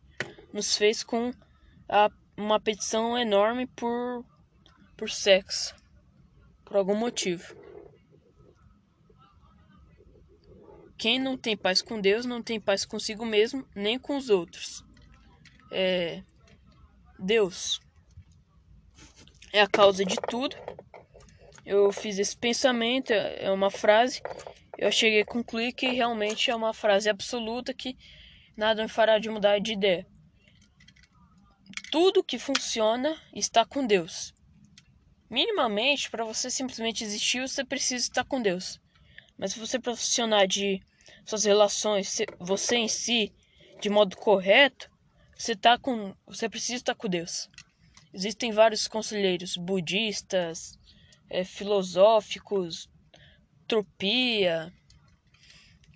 Nos 0.52 0.76
fez 0.76 1.02
com 1.02 1.32
a, 1.88 2.12
uma 2.36 2.60
petição 2.60 3.18
enorme 3.18 3.68
por, 3.68 4.26
por 4.98 5.10
sexo. 5.10 5.74
Por 6.66 6.76
algum 6.76 6.96
motivo. 6.96 7.56
Quem 10.98 11.18
não 11.18 11.38
tem 11.38 11.56
paz 11.56 11.82
com 11.82 12.02
Deus 12.02 12.26
não 12.26 12.44
tem 12.44 12.60
paz 12.60 12.84
consigo 12.84 13.26
mesmo, 13.26 13.66
nem 13.74 13.98
com 13.98 14.18
os 14.18 14.30
outros. 14.30 14.84
É, 15.72 16.22
Deus 17.18 17.80
é 19.54 19.62
a 19.62 19.68
causa 19.68 20.04
de 20.04 20.18
tudo 20.28 20.58
eu 21.66 21.92
fiz 21.92 22.18
esse 22.18 22.38
pensamento, 22.38 23.12
é 23.12 23.52
uma 23.52 23.70
frase, 23.70 24.22
eu 24.78 24.92
cheguei 24.92 25.22
a 25.22 25.26
concluir 25.26 25.74
que 25.74 25.88
realmente 25.88 26.50
é 26.50 26.56
uma 26.56 26.74
frase 26.74 27.10
absoluta 27.10 27.74
que 27.74 27.98
nada 28.56 28.82
me 28.82 28.90
fará 28.90 29.20
de 29.20 29.30
mudar 29.30 29.60
de 29.60 29.74
ideia. 29.74 30.08
Tudo 31.92 32.24
que 32.24 32.40
funciona 32.40 33.20
está 33.34 33.66
com 33.66 33.86
Deus. 33.86 34.34
Minimamente, 35.30 36.10
para 36.10 36.24
você 36.24 36.50
simplesmente 36.50 37.04
existir, 37.04 37.42
você 37.42 37.64
precisa 37.64 38.04
estar 38.04 38.24
com 38.24 38.42
Deus. 38.42 38.80
Mas 39.38 39.54
se 39.54 39.60
você 39.60 39.78
profissionar 39.78 40.48
de 40.48 40.82
suas 41.26 41.44
relações, 41.44 42.18
você 42.40 42.78
em 42.78 42.88
si, 42.88 43.34
de 43.82 43.90
modo 43.90 44.16
correto, 44.18 44.90
você 45.38 45.56
tá 45.56 45.78
com, 45.78 46.16
você 46.26 46.50
precisa 46.50 46.76
estar 46.76 46.96
com 46.96 47.08
Deus. 47.08 47.50
Existem 48.14 48.52
vários 48.52 48.88
conselheiros 48.88 49.56
budistas, 49.58 50.79
é, 51.30 51.44
filosóficos, 51.44 52.90
tropia, 53.68 54.74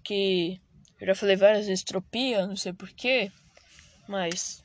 que 0.04 0.62
eu 1.00 1.08
já 1.08 1.15
falei 1.15 1.36
várias 1.36 1.67
vezes 1.67 1.84
tropia, 1.84 2.46
não 2.46 2.56
sei 2.56 2.72
porquê, 2.72 3.32
mas 4.08 4.63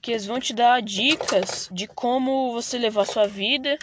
que 0.00 0.12
eles 0.12 0.24
vão 0.24 0.40
te 0.40 0.54
dar 0.54 0.80
dicas 0.80 1.68
de 1.72 1.86
como 1.86 2.52
você 2.52 2.78
levar 2.78 3.04
sua 3.04 3.26
vida. 3.26 3.78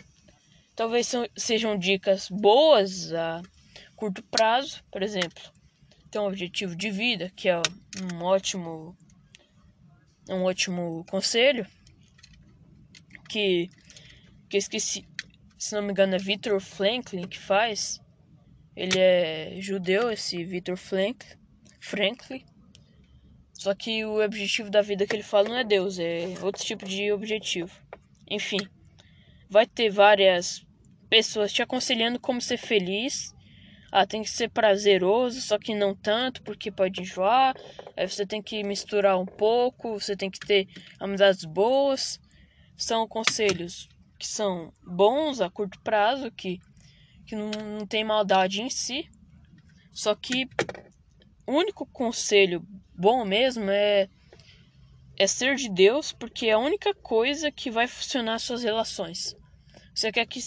Talvez 0.75 1.11
sejam 1.35 1.77
dicas 1.77 2.29
boas 2.29 3.13
a 3.13 3.41
curto 3.95 4.23
prazo, 4.23 4.83
por 4.91 5.03
exemplo, 5.03 5.43
ter 6.09 6.19
um 6.19 6.27
objetivo 6.27 6.75
de 6.75 6.89
vida, 6.89 7.31
que 7.35 7.49
é 7.49 7.61
um 8.11 8.23
ótimo 8.23 8.95
um 10.29 10.43
ótimo 10.43 11.05
conselho 11.09 11.65
que 13.29 13.69
que 14.49 14.57
esqueci 14.57 15.07
se 15.57 15.73
não 15.73 15.81
me 15.81 15.91
engano 15.91 16.15
é 16.15 16.19
Victor 16.19 16.59
Franklin 16.61 17.27
que 17.27 17.39
faz. 17.39 17.99
Ele 18.75 18.99
é 18.99 19.55
judeu, 19.59 20.11
esse 20.11 20.43
Victor 20.43 20.77
Franklin. 20.77 22.45
Só 23.53 23.73
que 23.73 24.05
o 24.05 24.23
objetivo 24.23 24.69
da 24.69 24.83
vida 24.83 25.07
que 25.07 25.15
ele 25.15 25.23
fala 25.23 25.49
não 25.49 25.57
é 25.57 25.63
Deus, 25.63 25.97
é 25.97 26.35
outro 26.43 26.63
tipo 26.63 26.85
de 26.85 27.11
objetivo. 27.11 27.71
Enfim, 28.29 28.59
vai 29.49 29.65
ter 29.65 29.89
várias 29.89 30.63
pessoas 31.09 31.51
te 31.51 31.63
aconselhando 31.63 32.19
como 32.19 32.39
ser 32.39 32.57
feliz. 32.57 33.33
Ah, 33.91 34.05
tem 34.05 34.21
que 34.21 34.29
ser 34.29 34.49
prazeroso, 34.49 35.41
só 35.41 35.57
que 35.57 35.73
não 35.73 35.95
tanto, 35.95 36.43
porque 36.43 36.69
pode 36.69 37.01
enjoar. 37.01 37.55
Aí 37.95 38.07
você 38.07 38.27
tem 38.27 38.43
que 38.43 38.63
misturar 38.63 39.19
um 39.19 39.25
pouco, 39.25 39.99
você 39.99 40.15
tem 40.15 40.29
que 40.29 40.39
ter 40.39 40.67
amizades 40.99 41.45
boas. 41.45 42.19
São 42.75 43.07
conselhos 43.07 43.89
que 44.17 44.27
são 44.27 44.73
bons 44.83 45.41
a 45.41 45.49
curto 45.49 45.79
prazo, 45.81 46.31
que, 46.31 46.59
que 47.25 47.35
não, 47.35 47.49
não 47.49 47.85
tem 47.85 48.03
maldade 48.03 48.61
em 48.61 48.69
si. 48.69 49.09
Só 49.91 50.13
que 50.15 50.47
o 51.45 51.53
único 51.53 51.85
conselho 51.85 52.65
bom 52.95 53.23
mesmo 53.25 53.69
é 53.69 54.09
é 55.19 55.25
ser 55.25 55.55
de 55.55 55.67
Deus, 55.67 56.11
porque 56.11 56.45
é 56.45 56.51
a 56.51 56.59
única 56.59 56.93
coisa 56.93 57.51
que 57.51 57.71
vai 57.71 57.87
funcionar 57.87 58.37
suas 58.37 58.61
relações. 58.61 59.35
Você 59.93 60.11
quer 60.11 60.27
que, 60.27 60.39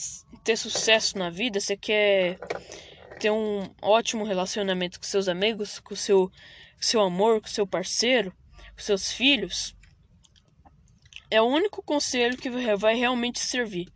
ter 0.44 0.56
sucesso 0.56 1.18
na 1.18 1.28
vida, 1.28 1.58
você 1.58 1.76
quer 1.76 2.38
ter 3.18 3.32
um 3.32 3.68
ótimo 3.82 4.24
relacionamento 4.24 5.00
com 5.00 5.04
seus 5.04 5.26
amigos, 5.26 5.80
com 5.80 5.96
seu 5.96 6.30
seu 6.80 7.02
amor, 7.02 7.42
com 7.42 7.48
seu 7.48 7.66
parceiro, 7.66 8.32
com 8.74 8.82
seus 8.82 9.12
filhos, 9.12 9.76
é 11.30 11.40
o 11.40 11.46
único 11.46 11.82
conselho 11.82 12.36
que 12.36 12.50
vai 12.76 12.94
realmente 12.94 13.38
servir. 13.38 13.88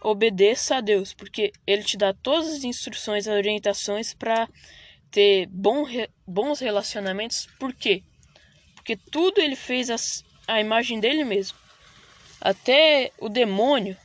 Obedeça 0.00 0.76
a 0.76 0.80
Deus, 0.80 1.12
porque 1.12 1.52
Ele 1.66 1.82
te 1.82 1.96
dá 1.96 2.14
todas 2.14 2.48
as 2.48 2.64
instruções, 2.64 3.26
as 3.26 3.34
orientações 3.34 4.14
para 4.14 4.48
ter 5.10 5.48
bons 5.48 6.60
relacionamentos. 6.60 7.46
Por 7.58 7.74
quê? 7.74 8.02
Porque 8.74 8.96
tudo 8.96 9.40
Ele 9.40 9.56
fez 9.56 9.90
a 10.46 10.60
imagem 10.60 11.00
dele 11.00 11.24
mesmo. 11.24 11.58
Até 12.40 13.12
o 13.18 13.28
demônio. 13.28 13.96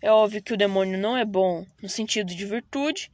É 0.00 0.10
óbvio 0.10 0.42
que 0.42 0.52
o 0.52 0.56
demônio 0.56 0.98
não 0.98 1.16
é 1.16 1.24
bom 1.24 1.64
no 1.80 1.88
sentido 1.88 2.34
de 2.34 2.44
virtude, 2.44 3.10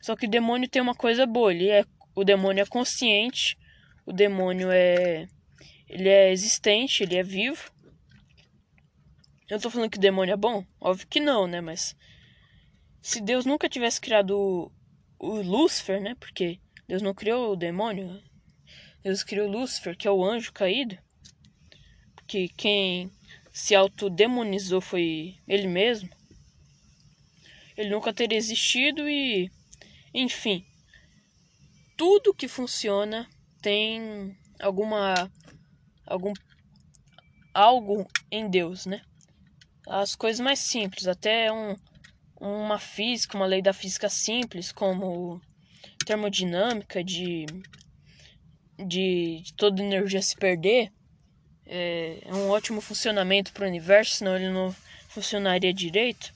só 0.00 0.14
que 0.14 0.26
o 0.26 0.30
demônio 0.30 0.68
tem 0.68 0.80
uma 0.80 0.94
coisa 0.94 1.26
boa. 1.26 1.52
Ele 1.52 1.68
é, 1.68 1.84
o 2.14 2.22
demônio 2.22 2.62
é 2.62 2.66
consciente, 2.66 3.58
o 4.06 4.12
demônio 4.12 4.70
é 4.70 5.26
ele 5.88 6.08
é 6.08 6.30
existente, 6.30 7.02
ele 7.02 7.16
é 7.16 7.22
vivo. 7.22 7.70
Eu 9.48 9.58
tô 9.58 9.70
falando 9.70 9.90
que 9.90 9.96
o 9.96 10.00
demônio 10.00 10.34
é 10.34 10.36
bom? 10.36 10.62
Óbvio 10.78 11.06
que 11.06 11.20
não, 11.20 11.46
né? 11.46 11.62
Mas 11.62 11.96
se 13.00 13.18
Deus 13.18 13.46
nunca 13.46 13.68
tivesse 13.68 13.98
criado 13.98 14.36
o, 14.38 14.72
o 15.18 15.40
Lúcifer, 15.40 16.02
né? 16.02 16.14
Porque 16.20 16.60
Deus 16.86 17.00
não 17.00 17.14
criou 17.14 17.52
o 17.52 17.56
demônio. 17.56 18.22
Deus 19.02 19.22
criou 19.22 19.48
Lúcifer, 19.48 19.96
que 19.96 20.06
é 20.06 20.10
o 20.10 20.22
anjo 20.22 20.52
caído. 20.52 20.98
Porque 22.14 22.48
quem 22.48 23.10
se 23.50 23.74
autodemonizou 23.74 24.82
foi 24.82 25.36
ele 25.48 25.66
mesmo. 25.66 26.10
Ele 27.74 27.88
nunca 27.88 28.12
teria 28.12 28.36
existido 28.36 29.08
e. 29.08 29.50
Enfim. 30.12 30.66
Tudo 31.96 32.34
que 32.34 32.48
funciona 32.48 33.26
tem 33.62 34.36
alguma. 34.60 35.30
algum. 36.06 36.34
algo 37.54 38.06
em 38.30 38.50
Deus, 38.50 38.84
né? 38.84 39.00
As 39.90 40.14
coisas 40.14 40.38
mais 40.38 40.58
simples, 40.58 41.06
até 41.06 41.50
um, 41.50 41.74
uma 42.38 42.78
física, 42.78 43.38
uma 43.38 43.46
lei 43.46 43.62
da 43.62 43.72
física 43.72 44.10
simples, 44.10 44.70
como 44.70 45.40
termodinâmica, 46.04 47.02
de, 47.02 47.46
de, 48.78 49.40
de 49.42 49.54
toda 49.54 49.82
energia 49.82 50.20
se 50.20 50.36
perder, 50.36 50.92
é, 51.64 52.18
é 52.22 52.34
um 52.34 52.50
ótimo 52.50 52.82
funcionamento 52.82 53.50
para 53.52 53.64
o 53.64 53.68
universo, 53.68 54.16
senão 54.16 54.36
ele 54.36 54.50
não 54.50 54.76
funcionaria 55.08 55.72
direito. 55.72 56.34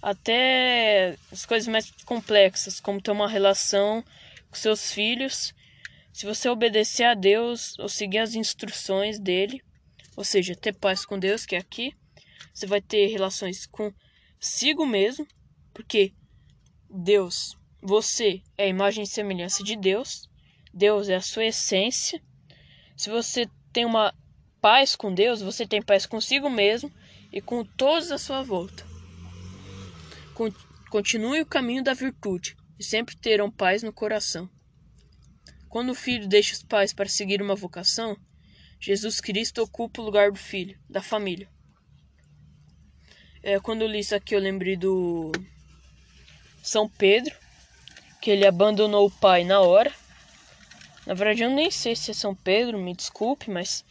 Até 0.00 1.16
as 1.30 1.44
coisas 1.44 1.68
mais 1.68 1.90
complexas, 2.06 2.80
como 2.80 3.02
ter 3.02 3.10
uma 3.10 3.28
relação 3.28 4.02
com 4.48 4.56
seus 4.56 4.92
filhos. 4.92 5.54
Se 6.10 6.24
você 6.24 6.48
obedecer 6.48 7.04
a 7.04 7.12
Deus 7.14 7.78
ou 7.78 7.88
seguir 7.88 8.18
as 8.18 8.34
instruções 8.34 9.18
dele, 9.18 9.62
ou 10.16 10.24
seja, 10.24 10.56
ter 10.56 10.72
paz 10.72 11.04
com 11.04 11.18
Deus, 11.18 11.44
que 11.44 11.54
é 11.54 11.58
aqui, 11.58 11.94
você 12.54 12.66
vai 12.66 12.80
ter 12.80 13.08
relações 13.08 13.66
consigo 13.66 14.86
mesmo, 14.86 15.26
porque 15.74 16.14
Deus, 16.88 17.58
você 17.82 18.40
é 18.56 18.64
a 18.64 18.68
imagem 18.68 19.02
e 19.02 19.08
semelhança 19.08 19.64
de 19.64 19.74
Deus, 19.74 20.30
Deus 20.72 21.08
é 21.08 21.16
a 21.16 21.20
sua 21.20 21.46
essência. 21.46 22.22
Se 22.96 23.10
você 23.10 23.50
tem 23.72 23.84
uma 23.84 24.14
paz 24.60 24.94
com 24.94 25.12
Deus, 25.12 25.42
você 25.42 25.66
tem 25.66 25.82
paz 25.82 26.06
consigo 26.06 26.48
mesmo 26.48 26.90
e 27.32 27.40
com 27.40 27.64
todos 27.64 28.12
à 28.12 28.18
sua 28.18 28.42
volta. 28.42 28.86
Continue 30.88 31.40
o 31.40 31.46
caminho 31.46 31.82
da 31.82 31.92
virtude 31.92 32.56
e 32.78 32.84
sempre 32.84 33.16
terão 33.16 33.50
paz 33.50 33.82
no 33.82 33.92
coração. 33.92 34.48
Quando 35.68 35.90
o 35.90 35.94
filho 35.94 36.28
deixa 36.28 36.54
os 36.54 36.62
pais 36.62 36.92
para 36.92 37.08
seguir 37.08 37.42
uma 37.42 37.56
vocação, 37.56 38.16
Jesus 38.78 39.20
Cristo 39.20 39.60
ocupa 39.60 40.00
o 40.00 40.04
lugar 40.04 40.30
do 40.30 40.38
filho, 40.38 40.78
da 40.88 41.02
família. 41.02 41.48
É, 43.46 43.60
quando 43.60 43.82
eu 43.82 43.88
li 43.88 43.98
isso 43.98 44.14
aqui, 44.14 44.34
eu 44.34 44.40
lembrei 44.40 44.74
do 44.74 45.30
São 46.62 46.88
Pedro, 46.88 47.36
que 48.18 48.30
ele 48.30 48.46
abandonou 48.46 49.06
o 49.06 49.10
pai 49.10 49.44
na 49.44 49.60
hora. 49.60 49.92
Na 51.06 51.12
verdade, 51.12 51.42
eu 51.42 51.50
nem 51.50 51.70
sei 51.70 51.94
se 51.94 52.10
é 52.10 52.14
São 52.14 52.34
Pedro, 52.34 52.78
me 52.78 52.96
desculpe, 52.96 53.50
mas 53.50 53.84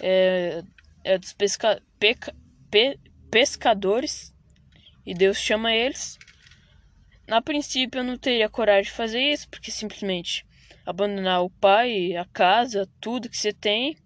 é, 0.00 0.62
é 1.02 1.18
dos 1.18 1.32
pesca, 1.32 1.82
peca, 1.98 2.32
pe, 2.70 2.96
pescadores 3.28 4.32
e 5.04 5.12
Deus 5.12 5.36
chama 5.36 5.74
eles. 5.74 6.16
Na 7.26 7.42
princípio 7.42 7.98
eu 7.98 8.04
não 8.04 8.16
teria 8.16 8.48
coragem 8.48 8.84
de 8.84 8.96
fazer 8.96 9.20
isso, 9.20 9.48
porque 9.48 9.72
simplesmente 9.72 10.46
abandonar 10.86 11.42
o 11.42 11.50
pai, 11.50 12.14
a 12.14 12.24
casa, 12.26 12.88
tudo 13.00 13.28
que 13.28 13.36
você 13.36 13.52
tem. 13.52 13.96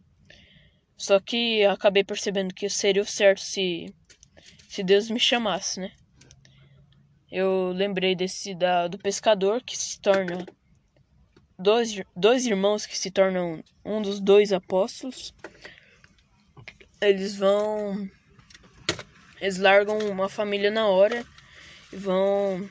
Só 0.96 1.20
que 1.20 1.66
acabei 1.66 2.02
percebendo 2.02 2.54
que 2.54 2.66
seria 2.70 3.02
o 3.02 3.06
certo 3.06 3.42
se, 3.42 3.94
se 4.68 4.82
Deus 4.82 5.10
me 5.10 5.20
chamasse, 5.20 5.80
né? 5.80 5.92
Eu 7.30 7.72
lembrei 7.72 8.14
desse 8.14 8.54
da, 8.54 8.88
do 8.88 8.98
pescador 8.98 9.62
que 9.62 9.76
se 9.76 10.00
torna 10.00 10.46
dois, 11.58 12.00
dois 12.14 12.46
irmãos 12.46 12.86
que 12.86 12.96
se 12.96 13.10
tornam 13.10 13.62
um 13.84 14.00
dos 14.00 14.20
dois 14.20 14.52
apóstolos 14.52 15.34
eles 17.00 17.36
vão. 17.36 18.08
Eles 19.40 19.58
largam 19.58 19.98
uma 19.98 20.28
família 20.28 20.70
na 20.70 20.86
hora 20.86 21.24
e 21.92 21.96
vão 21.96 22.68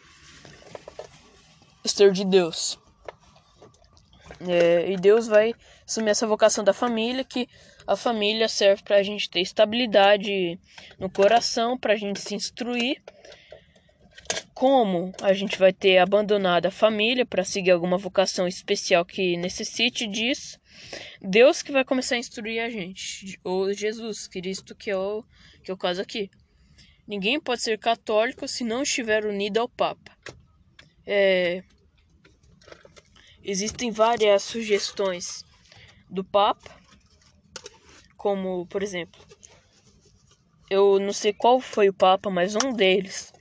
ser 1.85 2.11
de 2.11 2.25
Deus. 2.25 2.79
É, 4.41 4.91
e 4.91 4.97
Deus 4.97 5.27
vai 5.27 5.53
assumir 5.85 6.09
essa 6.09 6.27
vocação 6.27 6.63
da 6.63 6.73
família, 6.73 7.23
que 7.23 7.47
a 7.87 7.95
família 7.95 8.47
serve 8.47 8.83
para 8.83 8.97
a 8.97 9.03
gente 9.03 9.29
ter 9.29 9.41
estabilidade 9.41 10.59
no 10.99 11.09
coração, 11.09 11.77
para 11.77 11.93
a 11.93 11.97
gente 11.97 12.19
se 12.19 12.33
instruir. 12.33 13.01
Como 14.53 15.11
a 15.21 15.33
gente 15.33 15.59
vai 15.59 15.71
ter 15.71 15.97
abandonado 15.97 16.65
a 16.65 16.71
família 16.71 17.25
para 17.25 17.43
seguir 17.43 17.71
alguma 17.71 17.97
vocação 17.97 18.47
especial 18.47 19.05
que 19.05 19.37
necessite 19.37 20.07
disso, 20.07 20.59
Deus 21.21 21.61
que 21.61 21.71
vai 21.71 21.83
começar 21.83 22.15
a 22.15 22.19
instruir 22.19 22.61
a 22.61 22.69
gente, 22.69 23.39
ou 23.43 23.71
Jesus 23.73 24.27
Cristo, 24.27 24.73
que 24.73 24.89
é 24.89 24.97
o, 24.97 25.23
que 25.63 25.69
é 25.69 25.73
o 25.73 25.77
caso 25.77 26.01
aqui. 26.01 26.29
Ninguém 27.07 27.39
pode 27.39 27.61
ser 27.61 27.77
católico 27.77 28.47
se 28.47 28.63
não 28.63 28.81
estiver 28.81 29.25
unido 29.25 29.59
ao 29.59 29.69
Papa. 29.69 30.11
É, 31.05 31.63
existem 33.43 33.91
várias 33.91 34.41
sugestões 34.41 35.45
do 36.09 36.23
Papa, 36.23 36.84
como, 38.25 38.65
por 38.65 38.81
exemplo, 38.81 39.21
eu 40.67 40.99
não 40.99 41.13
sei 41.13 41.31
qual 41.31 41.59
foi 41.59 41.89
o 41.89 41.93
Papa, 41.93 42.27
mas 42.31 42.55
um 42.55 42.73
deles 42.73 43.31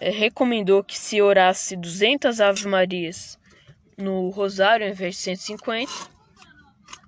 é, 0.00 0.10
recomendou 0.10 0.82
que 0.82 0.98
se 0.98 1.22
orasse 1.22 1.76
200 1.76 2.40
Ave 2.40 2.66
Marias 2.66 3.38
no 3.96 4.30
Rosário 4.30 4.84
ao 4.84 4.90
invés 4.90 5.14
de 5.14 5.20
150 5.20 5.92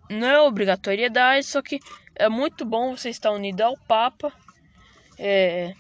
não 0.09 0.29
é 0.29 0.41
obrigatoriedade, 0.41 1.45
só 1.45 1.61
que 1.61 1.81
é 2.15 2.29
muito 2.29 2.65
bom 2.65 2.97
você 2.97 3.11
estar 3.11 3.33
unido 3.33 3.63
ao 3.63 3.77
Papa. 3.77 4.33
É, 5.19 5.75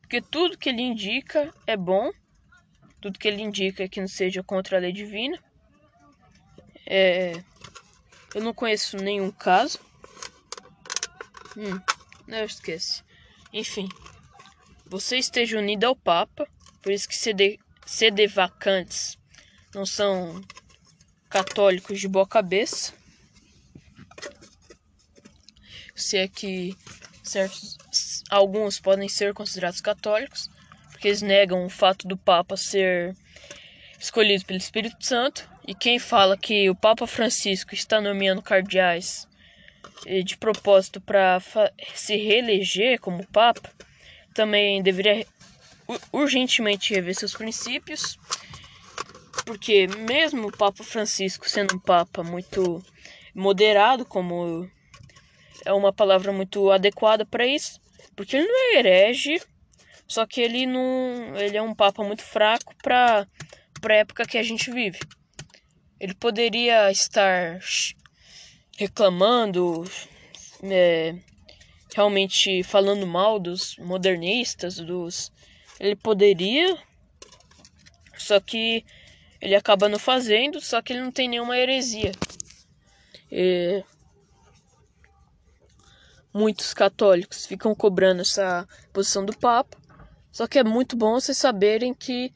porque 0.00 0.20
tudo 0.20 0.58
que 0.58 0.70
ele 0.70 0.82
indica 0.82 1.54
é 1.68 1.76
bom. 1.76 2.10
Tudo 3.00 3.16
que 3.16 3.28
ele 3.28 3.42
indica 3.42 3.84
é 3.84 3.88
que 3.88 4.00
não 4.00 4.08
seja 4.08 4.42
contra 4.42 4.76
a 4.76 4.80
lei 4.80 4.92
divina. 4.92 5.38
É, 6.84 7.44
eu 8.34 8.42
não 8.42 8.52
conheço 8.52 8.96
nenhum 8.96 9.30
caso. 9.30 9.78
Hum, 11.56 11.80
não 12.26 12.44
esquece. 12.44 13.02
Enfim, 13.52 13.88
você 14.86 15.16
esteja 15.16 15.58
unido 15.58 15.84
ao 15.84 15.94
Papa. 15.94 16.48
Por 16.82 16.92
isso 16.92 17.08
que 17.08 17.16
CD, 17.16 17.58
CD 17.86 18.26
vacantes 18.26 19.16
não 19.74 19.86
são 19.86 20.42
católicos 21.30 22.00
de 22.00 22.08
boa 22.08 22.26
cabeça. 22.26 22.92
Se 25.94 26.16
é 26.16 26.28
que 26.28 26.76
certos, 27.22 27.76
alguns 28.28 28.80
podem 28.80 29.08
ser 29.08 29.32
considerados 29.32 29.80
católicos, 29.80 30.50
porque 30.90 31.08
eles 31.08 31.22
negam 31.22 31.64
o 31.64 31.70
fato 31.70 32.06
do 32.06 32.16
Papa 32.16 32.56
ser 32.56 33.16
escolhido 33.98 34.44
pelo 34.44 34.58
Espírito 34.58 35.04
Santo. 35.04 35.48
E 35.66 35.74
quem 35.74 35.98
fala 35.98 36.36
que 36.36 36.68
o 36.68 36.74
Papa 36.74 37.06
Francisco 37.06 37.74
está 37.74 38.00
nomeando 38.00 38.42
cardeais 38.42 39.26
eh, 40.06 40.22
de 40.22 40.36
propósito 40.36 41.00
para 41.00 41.40
se 41.94 42.16
reeleger 42.16 43.00
como 43.00 43.26
Papa, 43.28 43.70
também 44.34 44.82
deveria 44.82 45.26
urgentemente 46.12 46.94
rever 46.94 47.14
seus 47.14 47.34
princípios 47.34 48.18
porque 49.44 49.86
mesmo 49.86 50.48
o 50.48 50.56
Papa 50.56 50.82
Francisco 50.82 51.48
sendo 51.48 51.76
um 51.76 51.78
Papa 51.78 52.22
muito 52.22 52.82
moderado, 53.34 54.04
como 54.04 54.68
é 55.64 55.72
uma 55.72 55.92
palavra 55.92 56.32
muito 56.32 56.70
adequada 56.70 57.26
para 57.26 57.46
isso, 57.46 57.80
porque 58.16 58.36
ele 58.36 58.46
não 58.46 58.72
é 58.72 58.78
herege, 58.78 59.40
só 60.06 60.26
que 60.26 60.40
ele 60.40 60.66
não, 60.66 61.36
ele 61.36 61.56
é 61.56 61.62
um 61.62 61.74
Papa 61.74 62.02
muito 62.02 62.22
fraco 62.22 62.74
para 62.82 63.26
para 63.80 63.96
época 63.96 64.24
que 64.24 64.38
a 64.38 64.42
gente 64.42 64.70
vive. 64.70 64.98
Ele 65.98 66.14
poderia 66.14 66.90
estar 66.90 67.60
reclamando, 68.76 69.84
é, 70.62 71.14
realmente 71.94 72.62
falando 72.62 73.06
mal 73.06 73.38
dos 73.38 73.76
modernistas, 73.78 74.76
dos 74.76 75.32
ele 75.78 75.96
poderia, 75.96 76.76
só 78.16 78.40
que 78.40 78.84
ele 79.40 79.54
acaba 79.54 79.88
não 79.88 79.98
fazendo, 79.98 80.60
só 80.60 80.80
que 80.80 80.92
ele 80.92 81.02
não 81.02 81.12
tem 81.12 81.28
nenhuma 81.28 81.58
heresia. 81.58 82.12
Muitos 86.32 86.74
católicos 86.74 87.46
ficam 87.46 87.74
cobrando 87.74 88.22
essa 88.22 88.66
posição 88.92 89.24
do 89.24 89.36
Papa, 89.36 89.76
só 90.32 90.48
que 90.48 90.58
é 90.58 90.64
muito 90.64 90.96
bom 90.96 91.12
vocês 91.14 91.38
saberem 91.38 91.94
que 91.94 92.32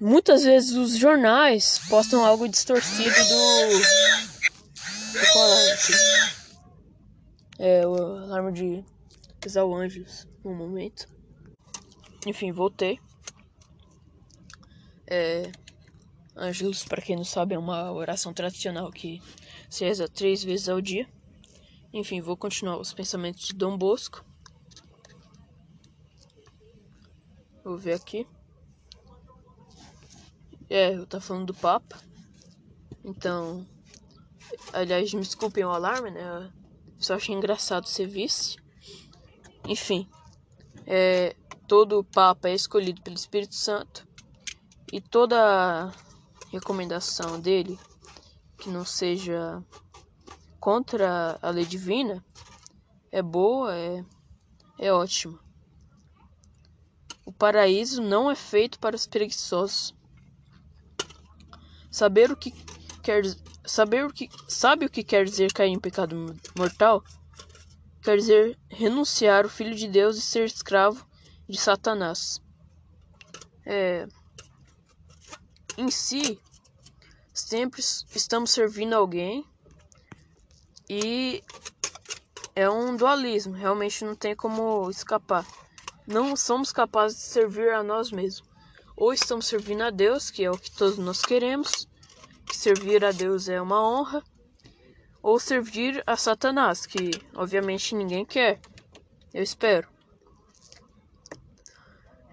muitas 0.00 0.44
vezes 0.44 0.72
os 0.72 0.96
jornais 0.96 1.80
postam 1.88 2.24
algo 2.24 2.48
distorcido 2.48 3.10
do. 3.10 3.98
É 7.58 7.86
o 7.86 7.94
alarme 7.94 8.52
de 8.52 8.84
Exal 9.44 9.74
Anjos 9.74 10.26
no 10.44 10.54
momento. 10.54 11.08
Enfim, 12.26 12.52
voltei. 12.52 13.00
É, 15.06 15.50
Anjos, 16.36 16.84
para 16.84 17.02
quem 17.02 17.16
não 17.16 17.24
sabe, 17.24 17.54
é 17.54 17.58
uma 17.58 17.90
oração 17.90 18.32
tradicional 18.32 18.90
que 18.92 19.20
se 19.68 19.84
reza 19.84 20.08
três 20.08 20.44
vezes 20.44 20.68
ao 20.68 20.80
dia. 20.80 21.08
Enfim, 21.92 22.20
vou 22.20 22.36
continuar 22.36 22.78
os 22.78 22.92
pensamentos 22.92 23.46
de 23.48 23.54
Dom 23.54 23.76
Bosco. 23.76 24.24
Vou 27.64 27.76
ver 27.76 27.94
aqui. 27.94 28.26
É, 30.70 30.94
eu 30.94 31.06
tava 31.06 31.24
falando 31.24 31.46
do 31.46 31.54
Papa. 31.54 31.98
Então, 33.04 33.66
aliás, 34.72 35.12
me 35.14 35.22
desculpem 35.22 35.64
o 35.64 35.70
alarme, 35.70 36.10
né? 36.10 36.52
Eu 36.96 37.02
só 37.02 37.14
achei 37.14 37.34
engraçado 37.34 37.86
ser 37.86 38.06
vice. 38.06 38.56
Enfim, 39.66 40.08
é, 40.86 41.34
todo 41.66 42.04
Papa 42.04 42.48
é 42.48 42.54
escolhido 42.54 43.02
pelo 43.02 43.16
Espírito 43.16 43.54
Santo 43.54 44.06
e 44.92 45.00
toda 45.00 45.92
recomendação 46.50 47.38
dele 47.38 47.78
que 48.58 48.68
não 48.68 48.84
seja 48.84 49.62
contra 50.58 51.38
a 51.40 51.50
lei 51.50 51.64
divina 51.64 52.24
é 53.10 53.22
boa, 53.22 53.74
é, 53.74 54.04
é 54.78 54.92
ótima. 54.92 55.38
O 57.24 57.32
paraíso 57.32 58.02
não 58.02 58.30
é 58.30 58.34
feito 58.34 58.78
para 58.78 58.96
os 58.96 59.06
preguiçosos. 59.06 59.94
Saber 61.98 62.30
o 62.30 62.36
que 62.36 62.52
quer 63.02 63.24
saber 63.66 64.06
o 64.06 64.12
que 64.12 64.30
sabe 64.46 64.86
o 64.86 64.88
que 64.88 65.02
quer 65.02 65.24
dizer 65.24 65.52
cair 65.52 65.72
em 65.72 65.80
pecado 65.80 66.32
mortal? 66.56 67.02
Quer 68.04 68.18
dizer 68.18 68.56
renunciar 68.70 69.44
o 69.44 69.48
filho 69.48 69.74
de 69.74 69.88
Deus 69.88 70.16
e 70.16 70.20
ser 70.20 70.44
escravo 70.44 71.04
de 71.48 71.58
Satanás. 71.58 72.40
É, 73.66 74.06
em 75.76 75.90
si, 75.90 76.40
sempre 77.34 77.80
estamos 77.80 78.52
servindo 78.52 78.94
alguém 78.94 79.44
e 80.88 81.42
é 82.54 82.70
um 82.70 82.96
dualismo, 82.96 83.54
realmente 83.54 84.04
não 84.04 84.14
tem 84.14 84.36
como 84.36 84.88
escapar 84.88 85.44
não 86.08 86.34
somos 86.34 86.72
capazes 86.72 87.18
de 87.18 87.24
servir 87.24 87.70
a 87.70 87.82
nós 87.82 88.10
mesmos. 88.10 88.47
Ou 89.00 89.12
estamos 89.12 89.46
servindo 89.46 89.82
a 89.82 89.90
Deus, 89.90 90.28
que 90.28 90.42
é 90.42 90.50
o 90.50 90.58
que 90.58 90.72
todos 90.72 90.98
nós 90.98 91.22
queremos, 91.22 91.88
que 92.44 92.56
servir 92.56 93.04
a 93.04 93.12
Deus 93.12 93.48
é 93.48 93.62
uma 93.62 93.80
honra, 93.80 94.24
ou 95.22 95.38
servir 95.38 96.02
a 96.04 96.16
Satanás, 96.16 96.84
que 96.84 97.12
obviamente 97.32 97.94
ninguém 97.94 98.26
quer. 98.26 98.60
Eu 99.32 99.40
espero. 99.40 99.86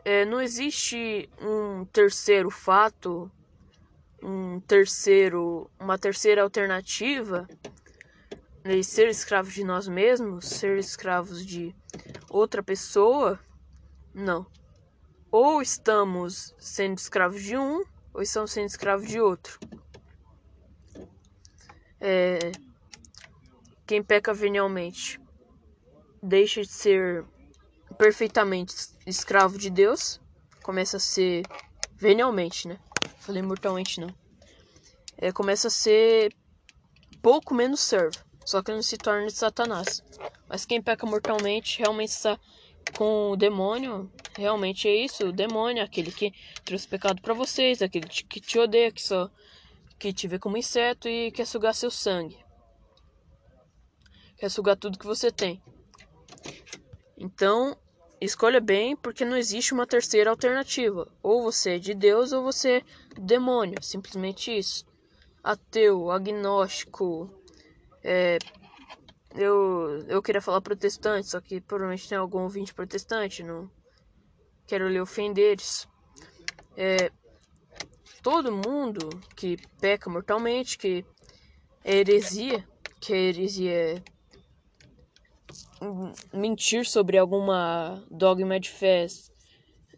É, 0.03 0.25
não 0.25 0.41
existe 0.41 1.29
um 1.39 1.85
terceiro 1.85 2.49
fato, 2.49 3.29
um 4.23 4.59
terceiro, 4.59 5.69
uma 5.79 5.99
terceira 5.99 6.41
alternativa 6.41 7.47
de 8.63 8.83
ser 8.83 9.07
escravos 9.07 9.53
de 9.53 9.63
nós 9.63 9.87
mesmos, 9.87 10.49
ser 10.49 10.79
escravos 10.79 11.45
de 11.45 11.75
outra 12.27 12.63
pessoa 12.63 13.39
não. 14.15 14.47
Ou 15.37 15.61
estamos 15.61 16.55
sendo 16.57 16.97
escravos 16.97 17.43
de 17.43 17.57
um, 17.57 17.83
ou 18.13 18.21
estamos 18.21 18.53
sendo 18.53 18.67
escravos 18.67 19.05
de 19.05 19.19
outro. 19.19 19.59
É, 21.99 22.53
quem 23.85 24.01
peca 24.01 24.33
venialmente 24.33 25.19
deixa 26.23 26.61
de 26.61 26.69
ser 26.69 27.25
perfeitamente 27.97 28.73
escravo 29.05 29.57
de 29.57 29.69
Deus, 29.69 30.21
começa 30.63 30.95
a 30.95 31.01
ser 31.01 31.43
venialmente, 31.97 32.69
né? 32.69 32.79
Falei 33.19 33.41
mortalmente 33.41 33.99
não. 33.99 34.15
É, 35.17 35.33
começa 35.33 35.67
a 35.67 35.69
ser 35.69 36.33
pouco 37.21 37.53
menos 37.53 37.81
servo, 37.81 38.23
só 38.45 38.63
que 38.63 38.71
não 38.71 38.81
se 38.81 38.97
torna 38.97 39.27
de 39.27 39.33
Satanás. 39.33 40.01
Mas 40.47 40.65
quem 40.65 40.81
peca 40.81 41.05
mortalmente 41.05 41.79
realmente 41.79 42.11
está 42.11 42.39
com 42.97 43.31
o 43.31 43.35
demônio, 43.35 44.09
realmente 44.37 44.87
é 44.87 44.95
isso, 44.95 45.27
o 45.27 45.31
demônio, 45.31 45.83
aquele 45.83 46.11
que 46.11 46.33
trouxe 46.63 46.87
pecado 46.87 47.21
para 47.21 47.33
vocês, 47.33 47.81
aquele 47.81 48.07
que 48.07 48.39
te 48.39 48.59
odeia, 48.59 48.91
que 48.91 49.01
só 49.01 49.29
que 49.97 50.11
te 50.11 50.27
vê 50.27 50.37
como 50.37 50.57
inseto 50.57 51.07
e 51.07 51.31
quer 51.31 51.45
sugar 51.45 51.73
seu 51.73 51.89
sangue. 51.89 52.37
Quer 54.37 54.49
sugar 54.49 54.75
tudo 54.75 54.99
que 54.99 55.05
você 55.05 55.31
tem. 55.31 55.61
Então, 57.17 57.77
escolha 58.19 58.59
bem, 58.59 58.95
porque 58.95 59.23
não 59.23 59.37
existe 59.37 59.73
uma 59.73 59.87
terceira 59.87 60.29
alternativa. 60.29 61.07
Ou 61.23 61.43
você 61.43 61.75
é 61.75 61.79
de 61.79 61.93
Deus 61.93 62.33
ou 62.33 62.43
você 62.43 62.83
é 63.15 63.19
demônio, 63.19 63.81
simplesmente 63.81 64.55
isso. 64.55 64.85
Ateu, 65.41 66.11
agnóstico, 66.11 67.29
é, 68.03 68.37
eu, 69.33 70.03
eu 70.07 70.21
queria 70.21 70.41
falar 70.41 70.59
protestante, 70.59 71.29
só 71.29 71.39
que 71.39 71.61
provavelmente 71.61 72.09
tem 72.09 72.17
algum 72.17 72.41
ouvinte 72.41 72.73
protestante, 72.73 73.43
não 73.43 73.69
quero 74.67 74.89
lhe 74.89 74.99
ofender 74.99 75.51
eles. 75.53 75.87
É, 76.75 77.11
todo 78.21 78.51
mundo 78.51 79.09
que 79.35 79.57
peca 79.79 80.09
mortalmente, 80.09 80.77
que 80.77 81.05
é 81.83 81.97
heresia, 81.97 82.67
que 82.99 83.13
a 83.13 83.17
heresia 83.17 83.71
é 83.71 84.03
mentir 86.33 86.85
sobre 86.85 87.17
alguma 87.17 88.03
dogma 88.09 88.59
de 88.59 88.69
fé 88.69 89.07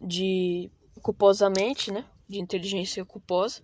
de 0.00 0.70
culposamente, 1.02 1.90
né? 1.90 2.04
De 2.28 2.38
inteligência 2.38 3.04
culposa 3.04 3.62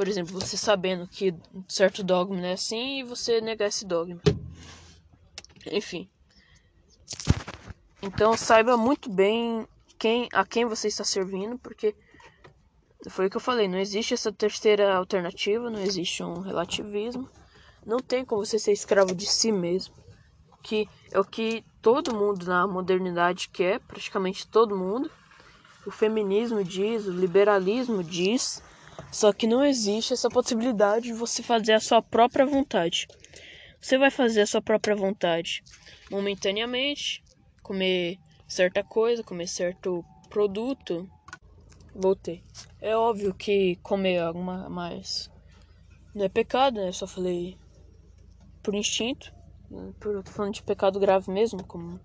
por 0.00 0.08
exemplo, 0.08 0.32
você 0.32 0.56
sabendo 0.56 1.06
que 1.06 1.34
certo 1.68 2.02
dogma 2.02 2.46
é 2.46 2.52
assim 2.54 3.00
e 3.00 3.02
você 3.02 3.38
negar 3.38 3.68
esse 3.68 3.84
dogma. 3.84 4.18
Enfim. 5.70 6.08
Então 8.02 8.36
saiba 8.36 8.76
muito 8.76 9.10
bem 9.10 9.66
quem 9.98 10.28
a 10.32 10.44
quem 10.44 10.64
você 10.64 10.88
está 10.88 11.04
servindo, 11.04 11.58
porque 11.58 11.94
foi 13.08 13.26
o 13.26 13.30
que 13.30 13.36
eu 13.36 13.40
falei, 13.40 13.68
não 13.68 13.78
existe 13.78 14.14
essa 14.14 14.32
terceira 14.32 14.94
alternativa, 14.94 15.70
não 15.70 15.80
existe 15.80 16.22
um 16.22 16.40
relativismo. 16.40 17.28
Não 17.84 17.98
tem 17.98 18.24
como 18.24 18.44
você 18.44 18.58
ser 18.58 18.72
escravo 18.72 19.14
de 19.14 19.26
si 19.26 19.50
mesmo, 19.50 19.94
que 20.62 20.88
é 21.10 21.18
o 21.18 21.24
que 21.24 21.64
todo 21.80 22.14
mundo 22.14 22.44
na 22.46 22.66
modernidade 22.66 23.48
quer, 23.48 23.80
praticamente 23.80 24.46
todo 24.46 24.76
mundo. 24.76 25.10
O 25.86 25.90
feminismo 25.90 26.62
diz, 26.62 27.06
o 27.06 27.12
liberalismo 27.12 28.04
diz, 28.04 28.62
só 29.10 29.32
que 29.32 29.46
não 29.46 29.64
existe 29.64 30.12
essa 30.12 30.28
possibilidade 30.28 31.06
de 31.06 31.14
você 31.14 31.42
fazer 31.42 31.72
a 31.72 31.80
sua 31.80 32.02
própria 32.02 32.44
vontade. 32.44 33.08
Você 33.80 33.96
vai 33.96 34.10
fazer 34.10 34.42
a 34.42 34.46
sua 34.46 34.60
própria 34.60 34.94
vontade 34.94 35.62
momentaneamente, 36.10 37.22
comer 37.70 38.18
certa 38.48 38.82
coisa, 38.82 39.22
comer 39.22 39.46
certo 39.46 40.04
produto. 40.28 41.08
Voltei. 41.94 42.42
É 42.80 42.96
óbvio 42.96 43.32
que 43.32 43.76
comer 43.76 44.18
alguma 44.18 44.68
mais 44.68 45.30
não 46.12 46.24
é 46.24 46.28
pecado, 46.28 46.80
né? 46.80 46.88
Eu 46.88 46.92
só 46.92 47.06
falei 47.06 47.56
por 48.60 48.74
instinto. 48.74 49.32
Por, 50.00 50.16
eu 50.16 50.22
tô 50.24 50.32
falando 50.32 50.54
de 50.54 50.64
pecado 50.64 50.98
grave 50.98 51.30
mesmo, 51.30 51.64
como 51.64 52.00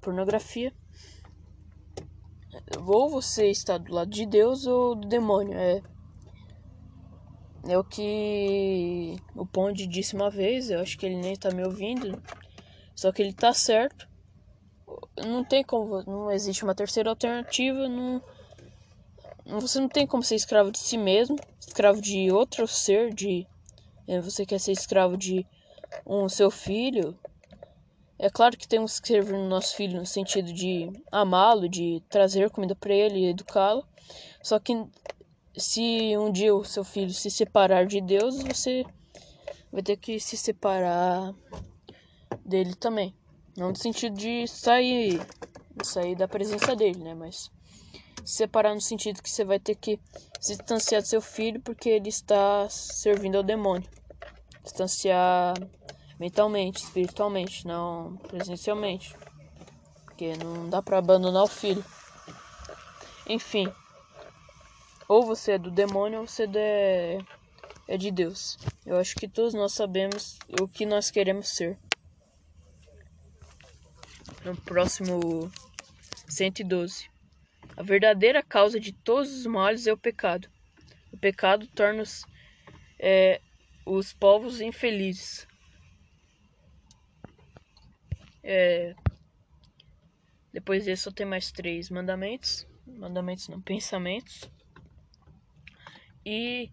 pornografia. 0.00 0.72
Ou 2.86 3.10
você 3.10 3.50
está 3.50 3.76
do 3.76 3.92
lado 3.92 4.10
de 4.10 4.24
Deus 4.26 4.64
ou 4.64 4.94
do 4.94 5.08
demônio. 5.08 5.58
É 5.58 5.82
é 7.66 7.76
o 7.76 7.82
que 7.82 9.16
o 9.34 9.44
Ponde 9.44 9.88
disse 9.88 10.14
uma 10.14 10.30
vez, 10.30 10.70
eu 10.70 10.80
acho 10.80 10.98
que 10.98 11.06
ele 11.06 11.16
nem 11.16 11.34
tá 11.34 11.50
me 11.50 11.64
ouvindo. 11.64 12.22
Só 12.94 13.10
que 13.10 13.22
ele 13.22 13.32
tá 13.32 13.52
certo. 13.52 14.06
Não 15.16 15.44
tem 15.44 15.62
como, 15.62 16.02
não 16.02 16.30
existe 16.30 16.64
uma 16.64 16.74
terceira 16.74 17.10
alternativa, 17.10 17.88
não 17.88 18.22
você 19.46 19.78
não 19.78 19.88
tem 19.88 20.06
como 20.06 20.22
ser 20.22 20.36
escravo 20.36 20.72
de 20.72 20.78
si 20.78 20.96
mesmo, 20.96 21.36
escravo 21.60 22.00
de 22.00 22.30
outro 22.32 22.66
ser, 22.66 23.12
de 23.12 23.46
é, 24.08 24.18
você 24.18 24.46
quer 24.46 24.58
ser 24.58 24.72
escravo 24.72 25.16
de 25.16 25.46
um 26.06 26.28
seu 26.28 26.50
filho. 26.50 27.18
É 28.18 28.30
claro 28.30 28.56
que 28.56 28.66
temos 28.66 28.98
que 28.98 29.08
servir 29.08 29.32
no 29.32 29.48
nosso 29.48 29.76
filho 29.76 29.98
no 29.98 30.06
sentido 30.06 30.52
de 30.52 30.90
amá-lo, 31.12 31.68
de 31.68 32.02
trazer 32.08 32.48
comida 32.50 32.74
para 32.74 32.94
ele 32.94 33.26
educá-lo. 33.26 33.86
Só 34.42 34.58
que 34.58 34.82
se 35.56 36.16
um 36.16 36.32
dia 36.32 36.54
o 36.54 36.64
seu 36.64 36.84
filho 36.84 37.12
se 37.12 37.30
separar 37.30 37.86
de 37.86 38.00
Deus, 38.00 38.42
você 38.42 38.84
vai 39.70 39.82
ter 39.82 39.96
que 39.96 40.18
se 40.18 40.38
separar 40.38 41.34
dele 42.44 42.74
também. 42.74 43.14
Não 43.56 43.70
no 43.70 43.76
sentido 43.76 44.16
de 44.16 44.48
sair, 44.48 45.20
sair 45.82 46.16
da 46.16 46.26
presença 46.26 46.74
dele, 46.74 47.02
né? 47.02 47.14
Mas 47.14 47.50
se 48.24 48.36
separar 48.38 48.74
no 48.74 48.80
sentido 48.80 49.22
que 49.22 49.30
você 49.30 49.44
vai 49.44 49.60
ter 49.60 49.74
que 49.74 50.00
se 50.40 50.56
distanciar 50.56 51.02
do 51.02 51.08
seu 51.08 51.20
filho 51.20 51.60
porque 51.60 51.88
ele 51.88 52.08
está 52.08 52.68
servindo 52.68 53.36
ao 53.36 53.42
demônio. 53.42 53.88
Distanciar 54.62 55.54
mentalmente, 56.18 56.82
espiritualmente, 56.82 57.66
não 57.66 58.16
presencialmente. 58.28 59.14
Porque 60.04 60.36
não 60.36 60.68
dá 60.68 60.82
para 60.82 60.98
abandonar 60.98 61.44
o 61.44 61.48
filho. 61.48 61.84
Enfim. 63.28 63.70
Ou 65.08 65.22
você 65.22 65.52
é 65.52 65.58
do 65.58 65.70
demônio 65.70 66.20
ou 66.20 66.26
você 66.26 66.48
é, 66.56 67.18
é 67.86 67.96
de 67.96 68.10
Deus. 68.10 68.58
Eu 68.86 68.96
acho 68.96 69.14
que 69.16 69.28
todos 69.28 69.54
nós 69.54 69.72
sabemos 69.74 70.38
o 70.60 70.66
que 70.66 70.86
nós 70.86 71.10
queremos 71.10 71.50
ser. 71.50 71.78
No 74.44 74.56
próximo 74.56 75.50
112. 76.28 77.08
A 77.76 77.82
verdadeira 77.82 78.42
causa 78.42 78.78
de 78.78 78.92
todos 78.92 79.32
os 79.32 79.46
males 79.46 79.86
é 79.86 79.92
o 79.92 79.96
pecado. 79.96 80.48
O 81.10 81.16
pecado 81.16 81.66
torna 81.68 82.02
os, 82.02 82.26
é, 82.98 83.40
os 83.86 84.12
povos 84.12 84.60
infelizes. 84.60 85.48
É, 88.42 88.94
depois 90.52 90.84
disso, 90.84 91.04
só 91.04 91.10
tem 91.10 91.24
mais 91.24 91.50
três 91.50 91.88
mandamentos. 91.88 92.66
Mandamentos 92.86 93.48
não, 93.48 93.62
pensamentos. 93.62 94.50
E 96.24 96.70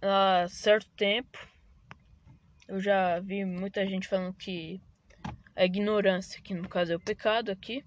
há 0.00 0.46
certo 0.48 0.88
tempo 0.96 1.38
eu 2.66 2.80
já 2.80 3.18
vi 3.20 3.44
muita 3.44 3.86
gente 3.86 4.08
falando 4.08 4.32
que 4.34 4.80
a 5.60 5.66
ignorância, 5.66 6.40
que 6.40 6.54
no 6.54 6.66
caso 6.66 6.94
é 6.94 6.96
o 6.96 7.00
pecado 7.00 7.50
aqui, 7.50 7.84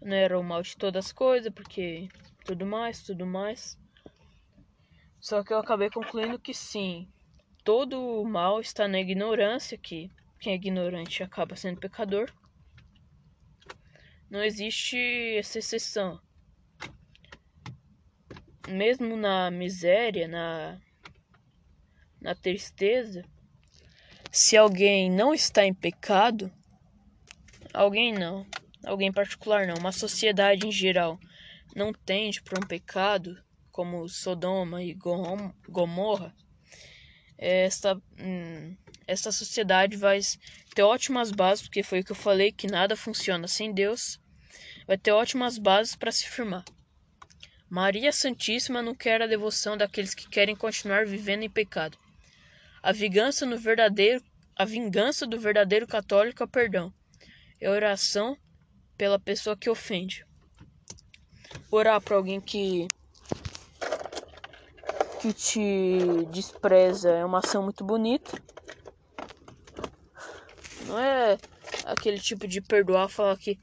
não 0.00 0.16
era 0.16 0.38
o 0.38 0.42
mal 0.42 0.62
de 0.62 0.74
todas 0.74 1.04
as 1.04 1.12
coisas, 1.12 1.52
porque 1.52 2.08
tudo 2.42 2.64
mais, 2.64 3.02
tudo 3.02 3.26
mais. 3.26 3.78
Só 5.20 5.44
que 5.44 5.52
eu 5.52 5.58
acabei 5.58 5.90
concluindo 5.90 6.38
que 6.38 6.54
sim, 6.54 7.06
todo 7.62 8.00
o 8.00 8.24
mal 8.24 8.60
está 8.60 8.88
na 8.88 8.98
ignorância, 8.98 9.76
que 9.76 10.10
quem 10.40 10.54
é 10.54 10.56
ignorante 10.56 11.22
acaba 11.22 11.54
sendo 11.54 11.80
pecador. 11.80 12.32
Não 14.30 14.42
existe 14.42 14.96
essa 15.36 15.58
exceção. 15.58 16.18
Mesmo 18.66 19.18
na 19.18 19.50
miséria, 19.50 20.26
na, 20.26 20.80
na 22.18 22.34
tristeza, 22.34 23.22
se 24.30 24.56
alguém 24.56 25.10
não 25.10 25.34
está 25.34 25.62
em 25.66 25.74
pecado, 25.74 26.50
alguém 27.72 28.12
não, 28.12 28.46
alguém 28.84 29.12
particular 29.12 29.66
não, 29.66 29.74
uma 29.74 29.92
sociedade 29.92 30.66
em 30.66 30.72
geral 30.72 31.18
não 31.74 31.92
tende 31.92 32.42
para 32.42 32.58
um 32.62 32.66
pecado, 32.66 33.42
como 33.70 34.08
Sodoma 34.08 34.82
e 34.82 34.94
Gomorra, 35.68 36.34
esta, 37.38 38.00
hum, 38.20 38.76
esta 39.06 39.32
sociedade 39.32 39.96
vai 39.96 40.20
ter 40.74 40.82
ótimas 40.82 41.32
bases, 41.32 41.62
porque 41.62 41.82
foi 41.82 42.00
o 42.00 42.04
que 42.04 42.12
eu 42.12 42.16
falei, 42.16 42.52
que 42.52 42.68
nada 42.68 42.94
funciona 42.94 43.48
sem 43.48 43.72
Deus, 43.72 44.20
vai 44.86 44.96
ter 44.96 45.10
ótimas 45.10 45.58
bases 45.58 45.96
para 45.96 46.12
se 46.12 46.28
firmar. 46.28 46.64
Maria 47.68 48.12
Santíssima 48.12 48.82
não 48.82 48.94
quer 48.94 49.22
a 49.22 49.26
devoção 49.26 49.76
daqueles 49.76 50.14
que 50.14 50.28
querem 50.28 50.54
continuar 50.54 51.06
vivendo 51.06 51.42
em 51.42 51.50
pecado. 51.50 51.98
A 52.82 52.92
vingança 52.92 53.46
no 53.46 53.56
verdadeiro, 53.56 54.22
a 54.54 54.64
vingança 54.64 55.26
do 55.26 55.40
verdadeiro 55.40 55.86
católico 55.86 56.42
é 56.42 56.46
o 56.46 56.48
perdão. 56.48 56.92
É 57.62 57.70
oração 57.70 58.36
pela 58.98 59.20
pessoa 59.20 59.56
que 59.56 59.70
ofende. 59.70 60.26
Orar 61.70 62.00
para 62.00 62.16
alguém 62.16 62.40
que 62.40 62.88
que 65.20 65.32
te 65.32 66.26
despreza 66.32 67.08
é 67.10 67.24
uma 67.24 67.38
ação 67.38 67.62
muito 67.62 67.84
bonita. 67.84 68.32
Não 70.86 70.98
é 70.98 71.38
aquele 71.84 72.18
tipo 72.18 72.48
de 72.48 72.60
perdoar, 72.60 73.08
falar 73.08 73.38
que 73.38 73.56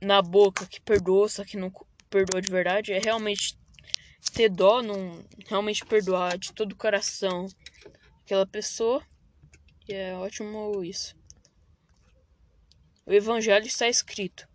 na 0.00 0.20
boca 0.20 0.66
que 0.66 0.80
perdoou, 0.80 1.28
só 1.28 1.44
que 1.44 1.56
não 1.56 1.70
perdoa 2.10 2.42
de 2.42 2.50
verdade. 2.50 2.92
É 2.92 2.98
realmente 2.98 3.56
ter 4.34 4.48
dó, 4.48 4.82
não 4.82 5.24
realmente 5.46 5.86
perdoar 5.86 6.36
de 6.36 6.52
todo 6.52 6.72
o 6.72 6.76
coração 6.76 7.46
aquela 8.24 8.48
pessoa. 8.48 9.00
E 9.88 9.94
é 9.94 10.16
ótimo 10.16 10.82
isso. 10.82 11.19
O 13.10 13.12
evangelho 13.12 13.66
está 13.66 13.88
escrito: 13.88 14.46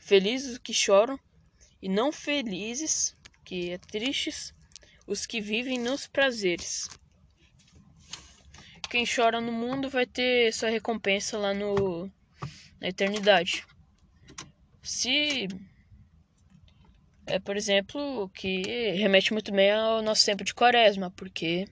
Felizes 0.00 0.52
os 0.52 0.58
que 0.58 0.72
choram 0.72 1.20
e 1.82 1.90
não 1.90 2.10
felizes, 2.10 3.14
que 3.44 3.70
é 3.70 3.76
tristes, 3.76 4.54
os 5.06 5.26
que 5.26 5.42
vivem 5.42 5.78
nos 5.78 6.06
prazeres. 6.06 6.88
Quem 8.88 9.04
chora 9.04 9.42
no 9.42 9.52
mundo 9.52 9.90
vai 9.90 10.06
ter 10.06 10.54
sua 10.54 10.70
recompensa 10.70 11.36
lá 11.36 11.52
no 11.52 12.10
na 12.80 12.88
eternidade. 12.88 13.66
Se 14.82 15.46
é, 17.26 17.38
por 17.38 17.58
exemplo, 17.58 18.30
que 18.30 18.62
remete 18.92 19.34
muito 19.34 19.52
bem 19.52 19.70
ao 19.70 20.00
nosso 20.00 20.24
tempo 20.24 20.44
de 20.44 20.54
quaresma, 20.54 21.10
porque 21.10 21.68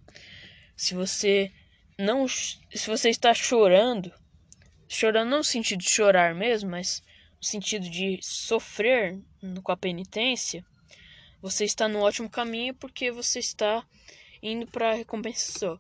se 0.77 0.93
você 0.93 1.51
não 1.99 2.29
se 2.29 2.87
você 2.87 3.09
está 3.09 3.33
chorando, 3.33 4.13
chorando 4.89 5.31
não 5.31 5.39
no 5.39 5.45
sentido 5.45 5.81
de 5.81 5.91
chorar 5.91 6.35
mesmo, 6.35 6.71
mas 6.71 7.03
no 7.37 7.45
sentido 7.45 7.89
de 7.89 8.19
sofrer 8.23 9.21
com 9.63 9.73
a 9.73 9.77
penitência, 9.77 10.65
você 11.41 11.65
está 11.65 11.87
no 11.89 12.01
ótimo 12.01 12.31
caminho 12.31 12.75
porque 12.75 13.11
você 13.11 13.39
está 13.39 13.85
indo 14.43 14.67
para 14.67 14.91
a 14.91 14.95
recompensa. 14.95 15.79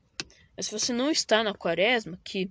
Mas 0.57 0.67
se 0.67 0.73
você 0.73 0.93
não 0.93 1.11
está 1.11 1.43
na 1.43 1.55
quaresma, 1.55 2.19
que 2.25 2.51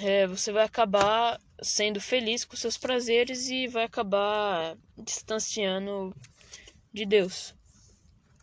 é, 0.00 0.26
você 0.26 0.52
vai 0.52 0.64
acabar 0.64 1.40
sendo 1.60 2.00
feliz 2.00 2.44
com 2.44 2.56
seus 2.56 2.76
prazeres 2.76 3.48
e 3.48 3.66
vai 3.66 3.84
acabar 3.84 4.76
distanciando 4.96 6.14
de 6.92 7.04
Deus. 7.04 7.54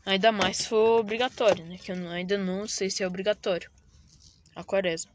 Ainda 0.05 0.31
mais 0.31 0.57
se 0.57 0.67
for 0.67 0.99
obrigatório, 0.99 1.65
né? 1.65 1.77
Que 1.77 1.91
eu 1.91 2.09
ainda 2.09 2.37
não 2.37 2.67
sei 2.67 2.89
se 2.89 3.01
é 3.01 3.07
obrigatório. 3.07 3.71
A 4.55 4.63
quaresma. 4.63 5.14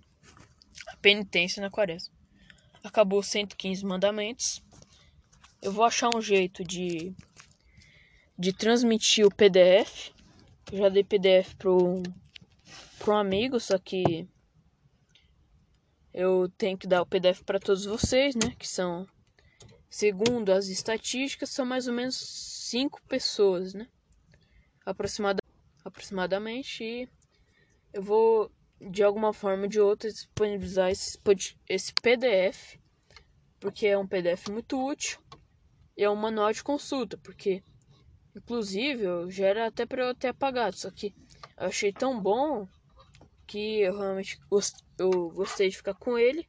A 0.93 0.97
penitência 0.97 1.61
na 1.63 1.71
quaresma. 1.71 2.13
Acabou 2.83 3.23
115 3.23 3.85
mandamentos. 3.85 4.63
Eu 5.63 5.73
vou 5.73 5.85
achar 5.85 6.09
um 6.15 6.21
jeito 6.21 6.65
de 6.65 7.15
de 8.41 8.55
transmitir 8.55 9.27
o 9.27 9.35
PDF. 9.35 10.13
Eu 10.73 10.79
já 10.79 10.89
dei 10.89 11.05
PDF 11.05 11.55
pro, 11.57 12.03
pro 12.99 13.13
amigo, 13.13 13.61
só 13.61 13.77
que 13.77 14.27
eu 16.15 16.49
tenho 16.57 16.79
que 16.79 16.87
dar 16.87 17.03
o 17.03 17.07
PDF 17.07 17.43
para 17.43 17.61
todos 17.61 17.85
vocês, 17.85 18.35
né? 18.35 18.55
Que 18.59 18.67
são, 18.67 19.07
segundo 19.91 20.53
as 20.53 20.69
estatísticas, 20.69 21.51
são 21.51 21.67
mais 21.67 21.87
ou 21.87 21.93
menos 21.93 22.17
cinco 22.17 23.03
pessoas, 23.03 23.75
né? 23.75 23.87
Aproximada, 24.87 25.43
aproximadamente. 25.85 26.83
E 26.83 27.09
eu 27.93 28.03
vou, 28.03 28.51
de 28.81 29.03
alguma 29.03 29.33
forma 29.33 29.65
ou 29.65 29.69
de 29.69 29.81
outra, 29.81 30.11
disponibilizar 30.11 30.91
esse, 30.91 31.19
esse 31.69 31.93
PDF, 31.95 32.79
porque 33.59 33.87
é 33.87 33.99
um 33.99 34.07
PDF 34.07 34.49
muito 34.49 34.83
útil. 34.85 35.19
E 35.97 36.05
é 36.05 36.09
um 36.09 36.17
manual 36.17 36.53
de 36.53 36.63
consulta, 36.63 37.19
porque 37.19 37.63
Inclusive, 38.35 39.03
eu 39.03 39.31
já 39.31 39.47
era 39.47 39.67
até 39.67 39.85
para 39.85 40.05
eu 40.05 40.15
ter 40.15 40.29
apagado, 40.29 40.77
só 40.77 40.91
que 40.91 41.15
eu 41.59 41.67
achei 41.67 41.93
tão 41.93 42.21
bom 42.21 42.67
que 43.47 43.81
eu 43.81 43.99
realmente 43.99 44.39
gost... 44.49 44.77
eu 44.99 45.31
gostei 45.31 45.69
de 45.69 45.77
ficar 45.77 45.95
com 45.95 46.17
ele 46.17 46.49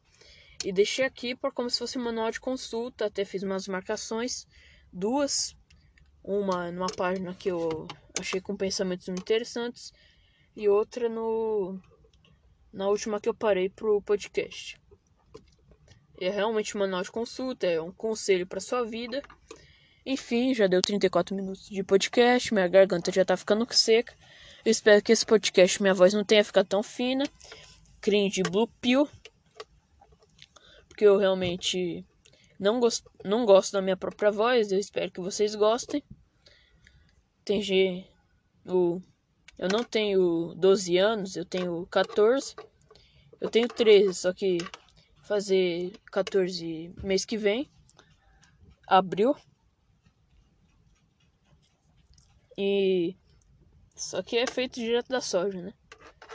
e 0.63 0.71
deixei 0.71 1.03
aqui 1.03 1.35
por 1.35 1.51
como 1.51 1.69
se 1.69 1.79
fosse 1.79 1.97
um 1.97 2.03
manual 2.03 2.29
de 2.29 2.39
consulta, 2.39 3.05
até 3.05 3.25
fiz 3.25 3.41
umas 3.41 3.67
marcações, 3.67 4.45
duas, 4.93 5.55
uma 6.23 6.71
numa 6.71 6.87
página 6.87 7.33
que 7.33 7.49
eu 7.49 7.87
achei 8.19 8.39
com 8.39 8.55
pensamentos 8.55 9.07
muito 9.07 9.21
interessantes 9.21 9.91
e 10.55 10.69
outra 10.69 11.09
no 11.09 11.79
na 12.71 12.87
última 12.87 13.19
que 13.19 13.29
eu 13.29 13.33
parei 13.33 13.69
pro 13.69 14.01
podcast. 14.01 14.79
É 16.19 16.29
realmente 16.29 16.77
manual 16.77 17.01
de 17.01 17.11
consulta, 17.11 17.67
é 17.67 17.81
um 17.81 17.91
conselho 17.91 18.45
para 18.45 18.59
sua 18.59 18.83
vida 18.85 19.21
enfim, 20.05 20.53
já 20.53 20.65
deu 20.65 20.81
34 20.81 21.35
minutos 21.35 21.67
de 21.69 21.83
podcast, 21.83 22.53
minha 22.53 22.67
garganta 22.67 23.11
já 23.11 23.23
tá 23.23 23.37
ficando 23.37 23.71
seca. 23.71 24.15
Eu 24.65 24.71
espero 24.71 25.01
que 25.01 25.11
esse 25.11 25.25
podcast, 25.25 25.81
minha 25.81 25.93
voz 25.93 26.13
não 26.13 26.23
tenha 26.23 26.43
ficado 26.43 26.67
tão 26.67 26.81
fina. 26.81 27.23
Cringe 27.99 28.41
Blue 28.41 28.67
Pill. 28.79 29.07
Porque 30.87 31.05
eu 31.05 31.17
realmente 31.17 32.03
não, 32.59 32.79
gost, 32.79 33.03
não 33.23 33.45
gosto 33.45 33.73
da 33.73 33.81
minha 33.81 33.97
própria 33.97 34.31
voz. 34.31 34.71
Eu 34.71 34.79
espero 34.79 35.11
que 35.11 35.21
vocês 35.21 35.53
gostem. 35.53 36.03
Tem. 37.45 38.09
O, 38.65 38.99
eu 39.61 39.67
não 39.67 39.83
tenho 39.83 40.55
12 40.55 40.97
anos, 40.97 41.35
eu 41.35 41.45
tenho 41.45 41.85
14. 41.85 42.55
Eu 43.39 43.47
tenho 43.47 43.67
13, 43.67 44.11
só 44.11 44.33
que 44.33 44.57
fazer 45.21 45.93
14 46.11 46.91
mês 47.03 47.25
que 47.25 47.37
vem. 47.37 47.69
Abril. 48.87 49.35
E 52.57 53.15
só 53.95 54.23
que 54.23 54.35
é 54.35 54.47
feito 54.47 54.79
direto 54.79 55.09
da 55.09 55.21
soja, 55.21 55.61
né? 55.61 55.75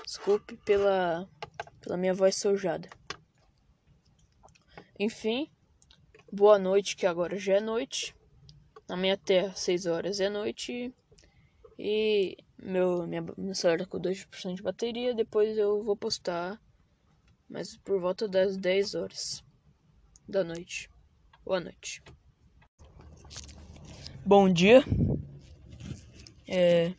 Desculpe 0.04 0.56
pela 0.58 1.28
pela 1.80 1.96
minha 1.96 2.14
voz 2.14 2.36
sojada. 2.36 2.88
Enfim, 5.00 5.50
boa 6.32 6.60
noite, 6.60 6.94
que 6.94 7.06
agora 7.06 7.36
já 7.36 7.54
é 7.54 7.60
noite. 7.60 8.14
Na 8.88 8.96
minha 8.96 9.16
terra, 9.16 9.52
6 9.56 9.86
horas 9.86 10.20
é 10.20 10.28
noite. 10.28 10.94
E 11.76 12.36
meu, 12.62 13.06
minha, 13.06 13.22
meu 13.36 13.54
celular 13.54 13.78
tá 13.78 13.86
com 13.86 13.98
2% 14.00 14.54
de 14.54 14.62
bateria. 14.62 15.14
Depois 15.14 15.56
eu 15.56 15.82
vou 15.82 15.96
postar, 15.96 16.60
mas 17.48 17.76
por 17.78 18.00
volta 18.00 18.26
das 18.28 18.56
10 18.56 18.94
horas 18.94 19.44
da 20.28 20.42
noite. 20.42 20.90
Boa 21.44 21.60
noite. 21.60 22.02
Bom 24.24 24.52
dia. 24.52 24.82
É, 26.48 26.92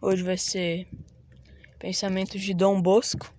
hoje 0.00 0.22
vai 0.22 0.36
ser 0.36 0.88
Pensamentos 1.78 2.40
de 2.40 2.54
Dom 2.54 2.80
Bosco. 2.80 3.34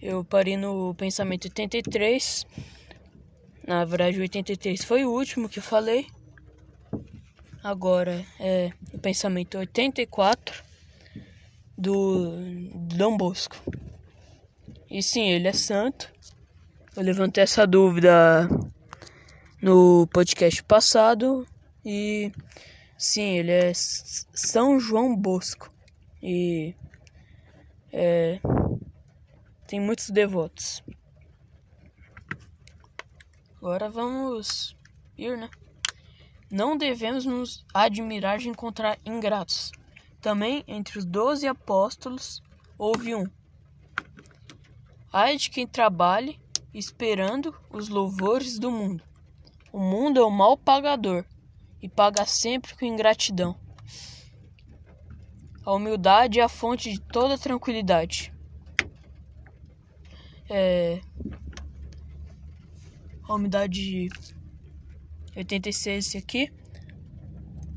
Eu 0.00 0.22
parei 0.22 0.56
no 0.56 0.94
pensamento 0.94 1.46
83. 1.46 2.46
Na 3.66 3.84
verdade, 3.84 4.18
o 4.18 4.20
83 4.20 4.84
foi 4.84 5.04
o 5.04 5.10
último 5.10 5.48
que 5.48 5.58
eu 5.58 5.62
falei. 5.62 6.06
Agora 7.62 8.24
é 8.38 8.72
o 8.92 8.98
pensamento 8.98 9.58
84 9.58 10.62
do 11.76 12.32
Dom 12.94 13.16
Bosco. 13.16 13.56
E 14.88 15.02
sim, 15.02 15.28
ele 15.28 15.48
é 15.48 15.52
santo. 15.52 16.12
Eu 16.96 17.02
levantei 17.02 17.42
essa 17.42 17.66
dúvida 17.66 18.48
no 19.60 20.06
podcast 20.06 20.62
passado 20.62 21.46
e 21.84 22.30
sim, 22.96 23.38
ele 23.38 23.50
é 23.50 23.72
São 23.74 24.78
João 24.78 25.16
Bosco. 25.16 25.72
E 26.22 26.74
é, 27.92 28.40
tem 29.66 29.80
muitos 29.80 30.10
devotos. 30.10 30.82
Agora 33.56 33.90
vamos 33.90 34.76
ir, 35.16 35.36
né? 35.36 35.50
Não 36.50 36.76
devemos 36.76 37.26
nos 37.26 37.64
admirar 37.74 38.38
de 38.38 38.48
encontrar 38.48 38.98
ingratos. 39.04 39.70
Também 40.20 40.64
entre 40.66 40.98
os 40.98 41.04
doze 41.04 41.46
apóstolos 41.46 42.42
houve 42.78 43.14
um. 43.14 43.26
Ai 45.12 45.36
de 45.36 45.50
quem 45.50 45.66
trabalhe 45.66 46.40
esperando 46.72 47.54
os 47.70 47.88
louvores 47.88 48.58
do 48.58 48.70
mundo. 48.70 49.04
O 49.72 49.78
mundo 49.78 50.18
é 50.18 50.24
o 50.24 50.30
mal 50.30 50.56
pagador 50.56 51.24
e 51.82 51.88
paga 51.88 52.24
sempre 52.24 52.74
com 52.74 52.84
ingratidão. 52.84 53.54
A 55.64 55.72
humildade 55.74 56.40
é 56.40 56.42
a 56.42 56.48
fonte 56.48 56.90
de 56.90 56.98
toda 56.98 57.36
tranquilidade. 57.36 58.32
É... 60.48 61.00
A 63.22 63.34
umidade 63.34 64.08
86 65.38 66.06
esse 66.06 66.18
aqui. 66.18 66.52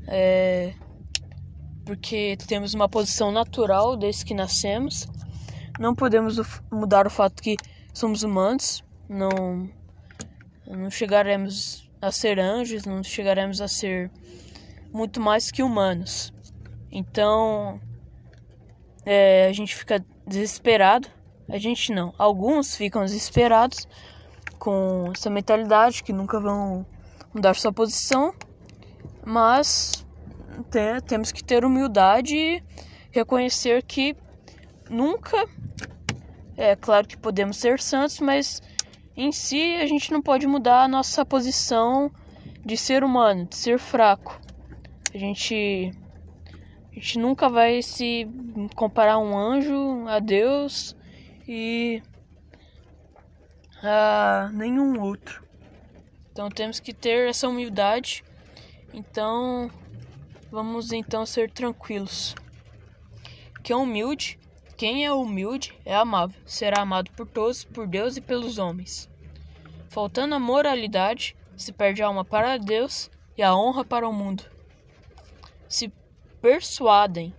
É... 0.08 0.74
Porque 1.84 2.36
temos 2.46 2.74
uma 2.74 2.88
posição 2.88 3.32
natural 3.32 3.96
desde 3.96 4.24
que 4.24 4.34
nascemos. 4.34 5.06
Não 5.78 5.94
podemos 5.94 6.40
mudar 6.70 7.06
o 7.06 7.10
fato 7.10 7.42
que 7.42 7.56
somos 7.94 8.22
humanos. 8.22 8.84
Não, 9.08 9.68
não 10.66 10.90
chegaremos 10.90 11.90
a 12.00 12.10
ser 12.10 12.38
anjos, 12.38 12.84
não 12.84 13.02
chegaremos 13.02 13.60
a 13.60 13.68
ser 13.68 14.10
muito 14.92 15.20
mais 15.20 15.50
que 15.50 15.62
humanos. 15.62 16.32
Então, 16.90 17.80
é, 19.04 19.46
a 19.46 19.52
gente 19.52 19.74
fica 19.74 20.04
desesperado. 20.26 21.08
A 21.48 21.58
gente 21.58 21.92
não. 21.92 22.14
Alguns 22.16 22.76
ficam 22.76 23.04
desesperados 23.04 23.88
com 24.58 25.10
essa 25.14 25.28
mentalidade 25.28 26.02
que 26.02 26.12
nunca 26.12 26.38
vão 26.38 26.86
mudar 27.34 27.54
sua 27.54 27.72
posição. 27.72 28.34
Mas 29.24 30.06
tem, 30.70 31.00
temos 31.06 31.32
que 31.32 31.42
ter 31.42 31.64
humildade 31.64 32.34
e 32.36 32.62
reconhecer 33.10 33.82
que 33.82 34.16
nunca. 34.88 35.48
É 36.56 36.76
claro 36.76 37.06
que 37.06 37.16
podemos 37.16 37.56
ser 37.56 37.80
santos, 37.80 38.20
mas 38.20 38.60
em 39.16 39.32
si 39.32 39.76
a 39.76 39.86
gente 39.86 40.12
não 40.12 40.20
pode 40.20 40.46
mudar 40.46 40.82
a 40.82 40.88
nossa 40.88 41.24
posição 41.24 42.10
de 42.64 42.76
ser 42.76 43.02
humano, 43.02 43.46
de 43.46 43.56
ser 43.56 43.78
fraco. 43.78 44.40
A 45.14 45.18
gente 45.18 45.92
a 46.90 46.94
gente 46.94 47.18
nunca 47.18 47.48
vai 47.48 47.80
se 47.80 48.28
comparar 48.74 49.18
um 49.18 49.36
anjo 49.36 50.06
a 50.06 50.18
Deus 50.18 50.94
e 51.48 52.02
a 53.82 54.50
nenhum 54.52 55.00
outro. 55.00 55.42
Então 56.32 56.48
temos 56.48 56.80
que 56.80 56.94
ter 56.94 57.28
essa 57.28 57.46
humildade. 57.46 58.24
Então 58.92 59.70
vamos 60.50 60.92
então 60.92 61.24
ser 61.26 61.50
tranquilos. 61.50 62.34
Quem 63.62 63.74
é 63.74 63.78
humilde, 63.78 64.38
quem 64.76 65.04
é 65.04 65.12
humilde 65.12 65.78
é 65.84 65.94
amável, 65.94 66.40
será 66.44 66.82
amado 66.82 67.10
por 67.12 67.26
todos, 67.26 67.64
por 67.64 67.86
Deus 67.86 68.16
e 68.16 68.20
pelos 68.20 68.58
homens. 68.58 69.08
Faltando 69.88 70.34
a 70.34 70.40
moralidade, 70.40 71.36
se 71.56 71.72
perde 71.72 72.02
a 72.02 72.06
alma 72.06 72.24
para 72.24 72.56
Deus 72.56 73.10
e 73.36 73.42
a 73.42 73.54
honra 73.54 73.84
para 73.84 74.08
o 74.08 74.12
mundo. 74.12 74.44
Se 75.68 75.92
persuadem, 76.40 77.32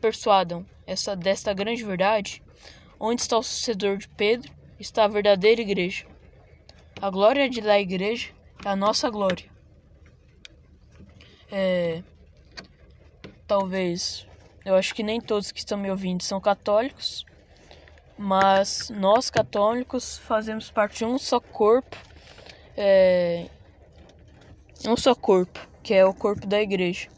persuadam 0.00 0.66
essa 0.86 1.14
desta 1.14 1.52
grande 1.52 1.84
verdade, 1.84 2.42
onde 2.98 3.20
está 3.20 3.38
o 3.38 3.42
sucedor 3.42 3.98
de 3.98 4.08
Pedro, 4.08 4.52
está 4.80 5.04
a 5.04 5.08
verdadeira 5.08 5.60
igreja. 5.60 6.11
A 7.00 7.10
glória 7.10 7.48
de 7.48 7.60
da 7.60 7.78
igreja 7.78 8.30
é 8.64 8.68
a 8.68 8.76
nossa 8.76 9.10
glória. 9.10 9.50
É, 11.50 12.02
talvez, 13.46 14.26
eu 14.64 14.74
acho 14.74 14.94
que 14.94 15.02
nem 15.02 15.20
todos 15.20 15.52
que 15.52 15.58
estão 15.58 15.76
me 15.76 15.90
ouvindo 15.90 16.22
são 16.22 16.40
católicos, 16.40 17.26
mas 18.16 18.90
nós 18.90 19.30
católicos 19.30 20.18
fazemos 20.18 20.70
parte 20.70 20.98
de 20.98 21.04
um 21.04 21.18
só 21.18 21.40
corpo, 21.40 21.96
é, 22.76 23.46
um 24.86 24.96
só 24.96 25.14
corpo, 25.14 25.60
que 25.82 25.92
é 25.92 26.04
o 26.04 26.14
corpo 26.14 26.46
da 26.46 26.60
igreja 26.60 27.08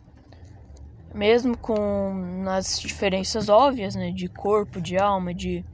mesmo 1.14 1.56
com 1.56 2.44
as 2.48 2.80
diferenças 2.80 3.48
óbvias, 3.48 3.94
né, 3.94 4.10
de 4.10 4.28
corpo, 4.28 4.80
de 4.80 4.98
alma, 4.98 5.32
de, 5.32 5.64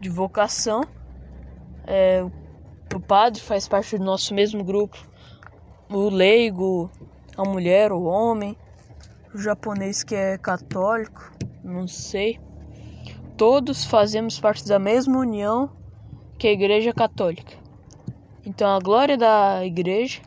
de 0.00 0.08
vocação. 0.08 0.82
É, 1.86 2.24
o 2.94 3.00
padre 3.00 3.40
faz 3.40 3.68
parte 3.68 3.96
do 3.96 4.04
nosso 4.04 4.34
mesmo 4.34 4.64
grupo, 4.64 4.98
o 5.88 6.08
leigo, 6.08 6.90
a 7.36 7.44
mulher, 7.44 7.92
o 7.92 8.02
homem, 8.02 8.56
o 9.34 9.38
japonês 9.38 10.02
que 10.02 10.14
é 10.14 10.36
católico, 10.36 11.32
não 11.62 11.86
sei. 11.86 12.40
Todos 13.36 13.84
fazemos 13.84 14.38
parte 14.38 14.66
da 14.66 14.78
mesma 14.78 15.18
união 15.18 15.70
que 16.38 16.48
a 16.48 16.52
Igreja 16.52 16.92
Católica. 16.92 17.56
Então 18.44 18.68
a 18.68 18.78
glória 18.78 19.16
da 19.16 19.64
Igreja 19.64 20.20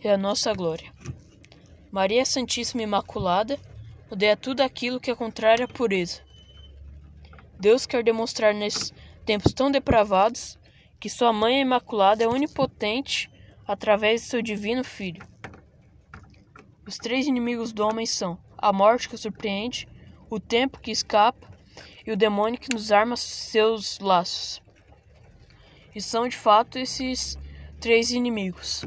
é 0.00 0.12
a 0.12 0.16
nossa 0.16 0.52
glória. 0.54 0.92
Maria 1.90 2.24
Santíssima 2.24 2.82
Imaculada 2.82 3.58
odeia 4.10 4.36
tudo 4.36 4.60
aquilo 4.60 5.00
que 5.00 5.10
é 5.10 5.14
contrário 5.14 5.64
à 5.64 5.68
pureza. 5.68 6.20
Deus 7.58 7.84
quer 7.84 8.02
demonstrar 8.02 8.54
nesses 8.54 8.92
tempos 9.26 9.52
tão 9.52 9.70
depravados 9.70 10.58
que 11.00 11.08
sua 11.08 11.32
mãe 11.32 11.60
imaculada 11.60 12.22
é 12.22 12.28
onipotente 12.28 13.30
através 13.66 14.20
de 14.20 14.28
seu 14.28 14.42
divino 14.42 14.84
filho. 14.84 15.26
Os 16.86 16.98
três 16.98 17.26
inimigos 17.26 17.72
do 17.72 17.84
homem 17.86 18.04
são 18.04 18.38
a 18.58 18.72
morte 18.72 19.08
que 19.08 19.14
o 19.14 19.18
surpreende, 19.18 19.88
o 20.28 20.38
tempo 20.38 20.78
que 20.78 20.90
escapa 20.90 21.48
e 22.06 22.12
o 22.12 22.16
demônio 22.16 22.60
que 22.60 22.72
nos 22.72 22.92
arma 22.92 23.16
seus 23.16 23.98
laços. 23.98 24.62
E 25.94 26.00
são 26.00 26.28
de 26.28 26.36
fato 26.36 26.78
esses 26.78 27.38
três 27.80 28.10
inimigos. 28.10 28.84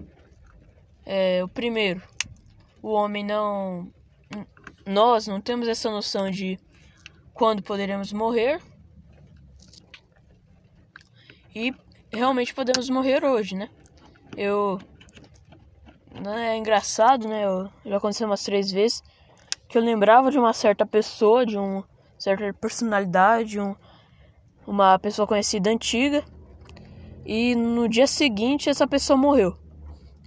É, 1.06 1.44
o 1.44 1.48
primeiro, 1.48 2.02
o 2.82 2.92
homem 2.92 3.24
não 3.24 3.92
nós 4.86 5.28
não 5.28 5.40
temos 5.40 5.68
essa 5.68 5.90
noção 5.90 6.30
de 6.30 6.60
quando 7.34 7.64
poderemos 7.64 8.12
morrer. 8.12 8.62
E 11.56 11.74
realmente 12.14 12.54
podemos 12.54 12.90
morrer 12.90 13.24
hoje, 13.24 13.56
né? 13.56 13.70
Eu. 14.38 14.80
É 16.38 16.56
engraçado, 16.56 17.28
né? 17.28 17.44
Eu, 17.46 17.70
já 17.86 17.98
aconteceu 17.98 18.28
umas 18.28 18.44
três 18.44 18.72
vezes 18.72 19.02
que 19.68 19.78
eu 19.78 19.82
lembrava 19.82 20.30
de 20.30 20.38
uma 20.38 20.54
certa 20.54 20.86
pessoa, 20.86 21.46
de 21.46 21.58
uma 21.58 21.84
certa 22.20 22.54
personalidade, 22.54 23.60
um, 23.60 23.76
uma 24.68 25.00
pessoa 25.00 25.28
conhecida 25.28 25.70
antiga. 25.70 26.24
E 27.26 27.56
no 27.56 27.90
dia 27.90 28.06
seguinte 28.06 28.70
essa 28.70 28.86
pessoa 28.86 29.18
morreu. 29.18 29.58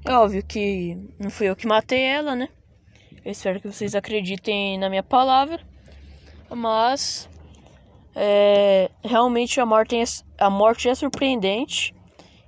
É 0.05 0.13
óbvio 0.13 0.45
que 0.45 0.97
não 1.19 1.31
fui 1.31 1.49
eu 1.49 1.57
que 1.57 1.67
matei 1.67 2.03
ela, 2.03 2.35
né? 2.35 2.49
Eu 3.25 3.33
espero 3.33 3.61
que 3.61 3.71
vocês 3.71 3.95
acreditem 3.95 4.79
na 4.79 4.89
minha 4.89 5.03
palavra. 5.03 5.61
Mas 6.51 7.29
É, 8.19 8.91
realmente 9.05 9.61
a 9.61 9.67
morte, 9.67 9.95
é, 9.95 10.05
a 10.39 10.49
morte 10.49 10.89
é 10.89 10.95
surpreendente 10.95 11.95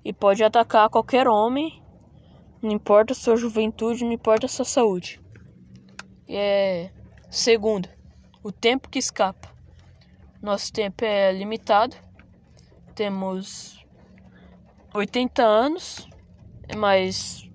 e 0.02 0.14
pode 0.14 0.42
atacar 0.42 0.88
qualquer 0.88 1.28
homem, 1.28 1.82
não 2.62 2.72
importa 2.72 3.12
sua 3.12 3.36
juventude, 3.36 4.02
não 4.02 4.12
importa 4.12 4.48
sua 4.48 4.64
saúde. 4.64 5.20
É, 6.26 6.90
segundo, 7.30 7.86
o 8.42 8.50
tempo 8.50 8.88
que 8.88 8.98
escapa. 8.98 9.50
Nosso 10.40 10.72
tempo 10.72 11.04
é 11.04 11.30
limitado. 11.32 11.94
Temos 12.94 13.84
80 14.94 15.42
anos, 15.42 16.08
mas 16.78 17.46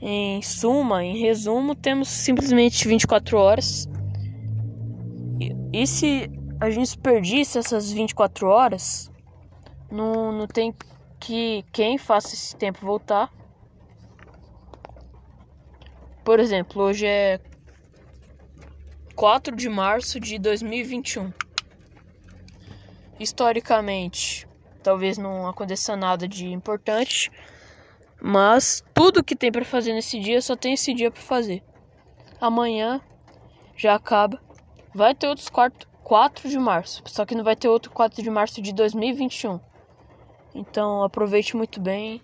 em 0.00 0.42
suma, 0.42 1.04
em 1.04 1.18
resumo, 1.18 1.76
temos 1.76 2.08
simplesmente 2.08 2.88
24 2.88 3.38
horas. 3.38 3.88
E, 5.40 5.54
e 5.72 5.86
se 5.86 6.28
a 6.62 6.70
gente 6.70 6.84
desperdiça 6.90 7.58
essas 7.58 7.90
24 7.90 8.46
horas, 8.46 9.10
não, 9.90 10.46
tem 10.46 10.72
que 11.18 11.64
quem 11.72 11.98
faça 11.98 12.34
esse 12.36 12.54
tempo 12.54 12.86
voltar. 12.86 13.32
Por 16.24 16.38
exemplo, 16.38 16.80
hoje 16.84 17.04
é 17.04 17.40
4 19.16 19.56
de 19.56 19.68
março 19.68 20.20
de 20.20 20.38
2021. 20.38 21.32
Historicamente, 23.18 24.46
talvez 24.84 25.18
não 25.18 25.48
aconteça 25.48 25.96
nada 25.96 26.28
de 26.28 26.46
importante, 26.46 27.28
mas 28.22 28.84
tudo 28.94 29.24
que 29.24 29.34
tem 29.34 29.50
para 29.50 29.64
fazer 29.64 29.94
nesse 29.94 30.20
dia 30.20 30.40
só 30.40 30.54
tem 30.54 30.74
esse 30.74 30.94
dia 30.94 31.10
para 31.10 31.22
fazer. 31.22 31.60
Amanhã 32.40 33.00
já 33.76 33.96
acaba. 33.96 34.40
Vai 34.94 35.12
ter 35.12 35.26
outros 35.26 35.48
4, 35.48 35.90
4 36.04 36.48
de 36.48 36.58
março, 36.58 37.02
só 37.06 37.24
que 37.24 37.34
não 37.34 37.44
vai 37.44 37.56
ter 37.56 37.68
outro 37.68 37.90
4 37.90 38.22
de 38.22 38.30
março 38.30 38.60
de 38.60 38.72
2021. 38.72 39.60
Então 40.54 41.02
aproveite 41.02 41.56
muito 41.56 41.80
bem 41.80 42.20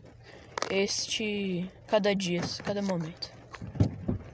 este 0.71 1.71
cada 1.87 2.15
dia, 2.15 2.43
cada 2.65 2.83
momento. 2.83 3.33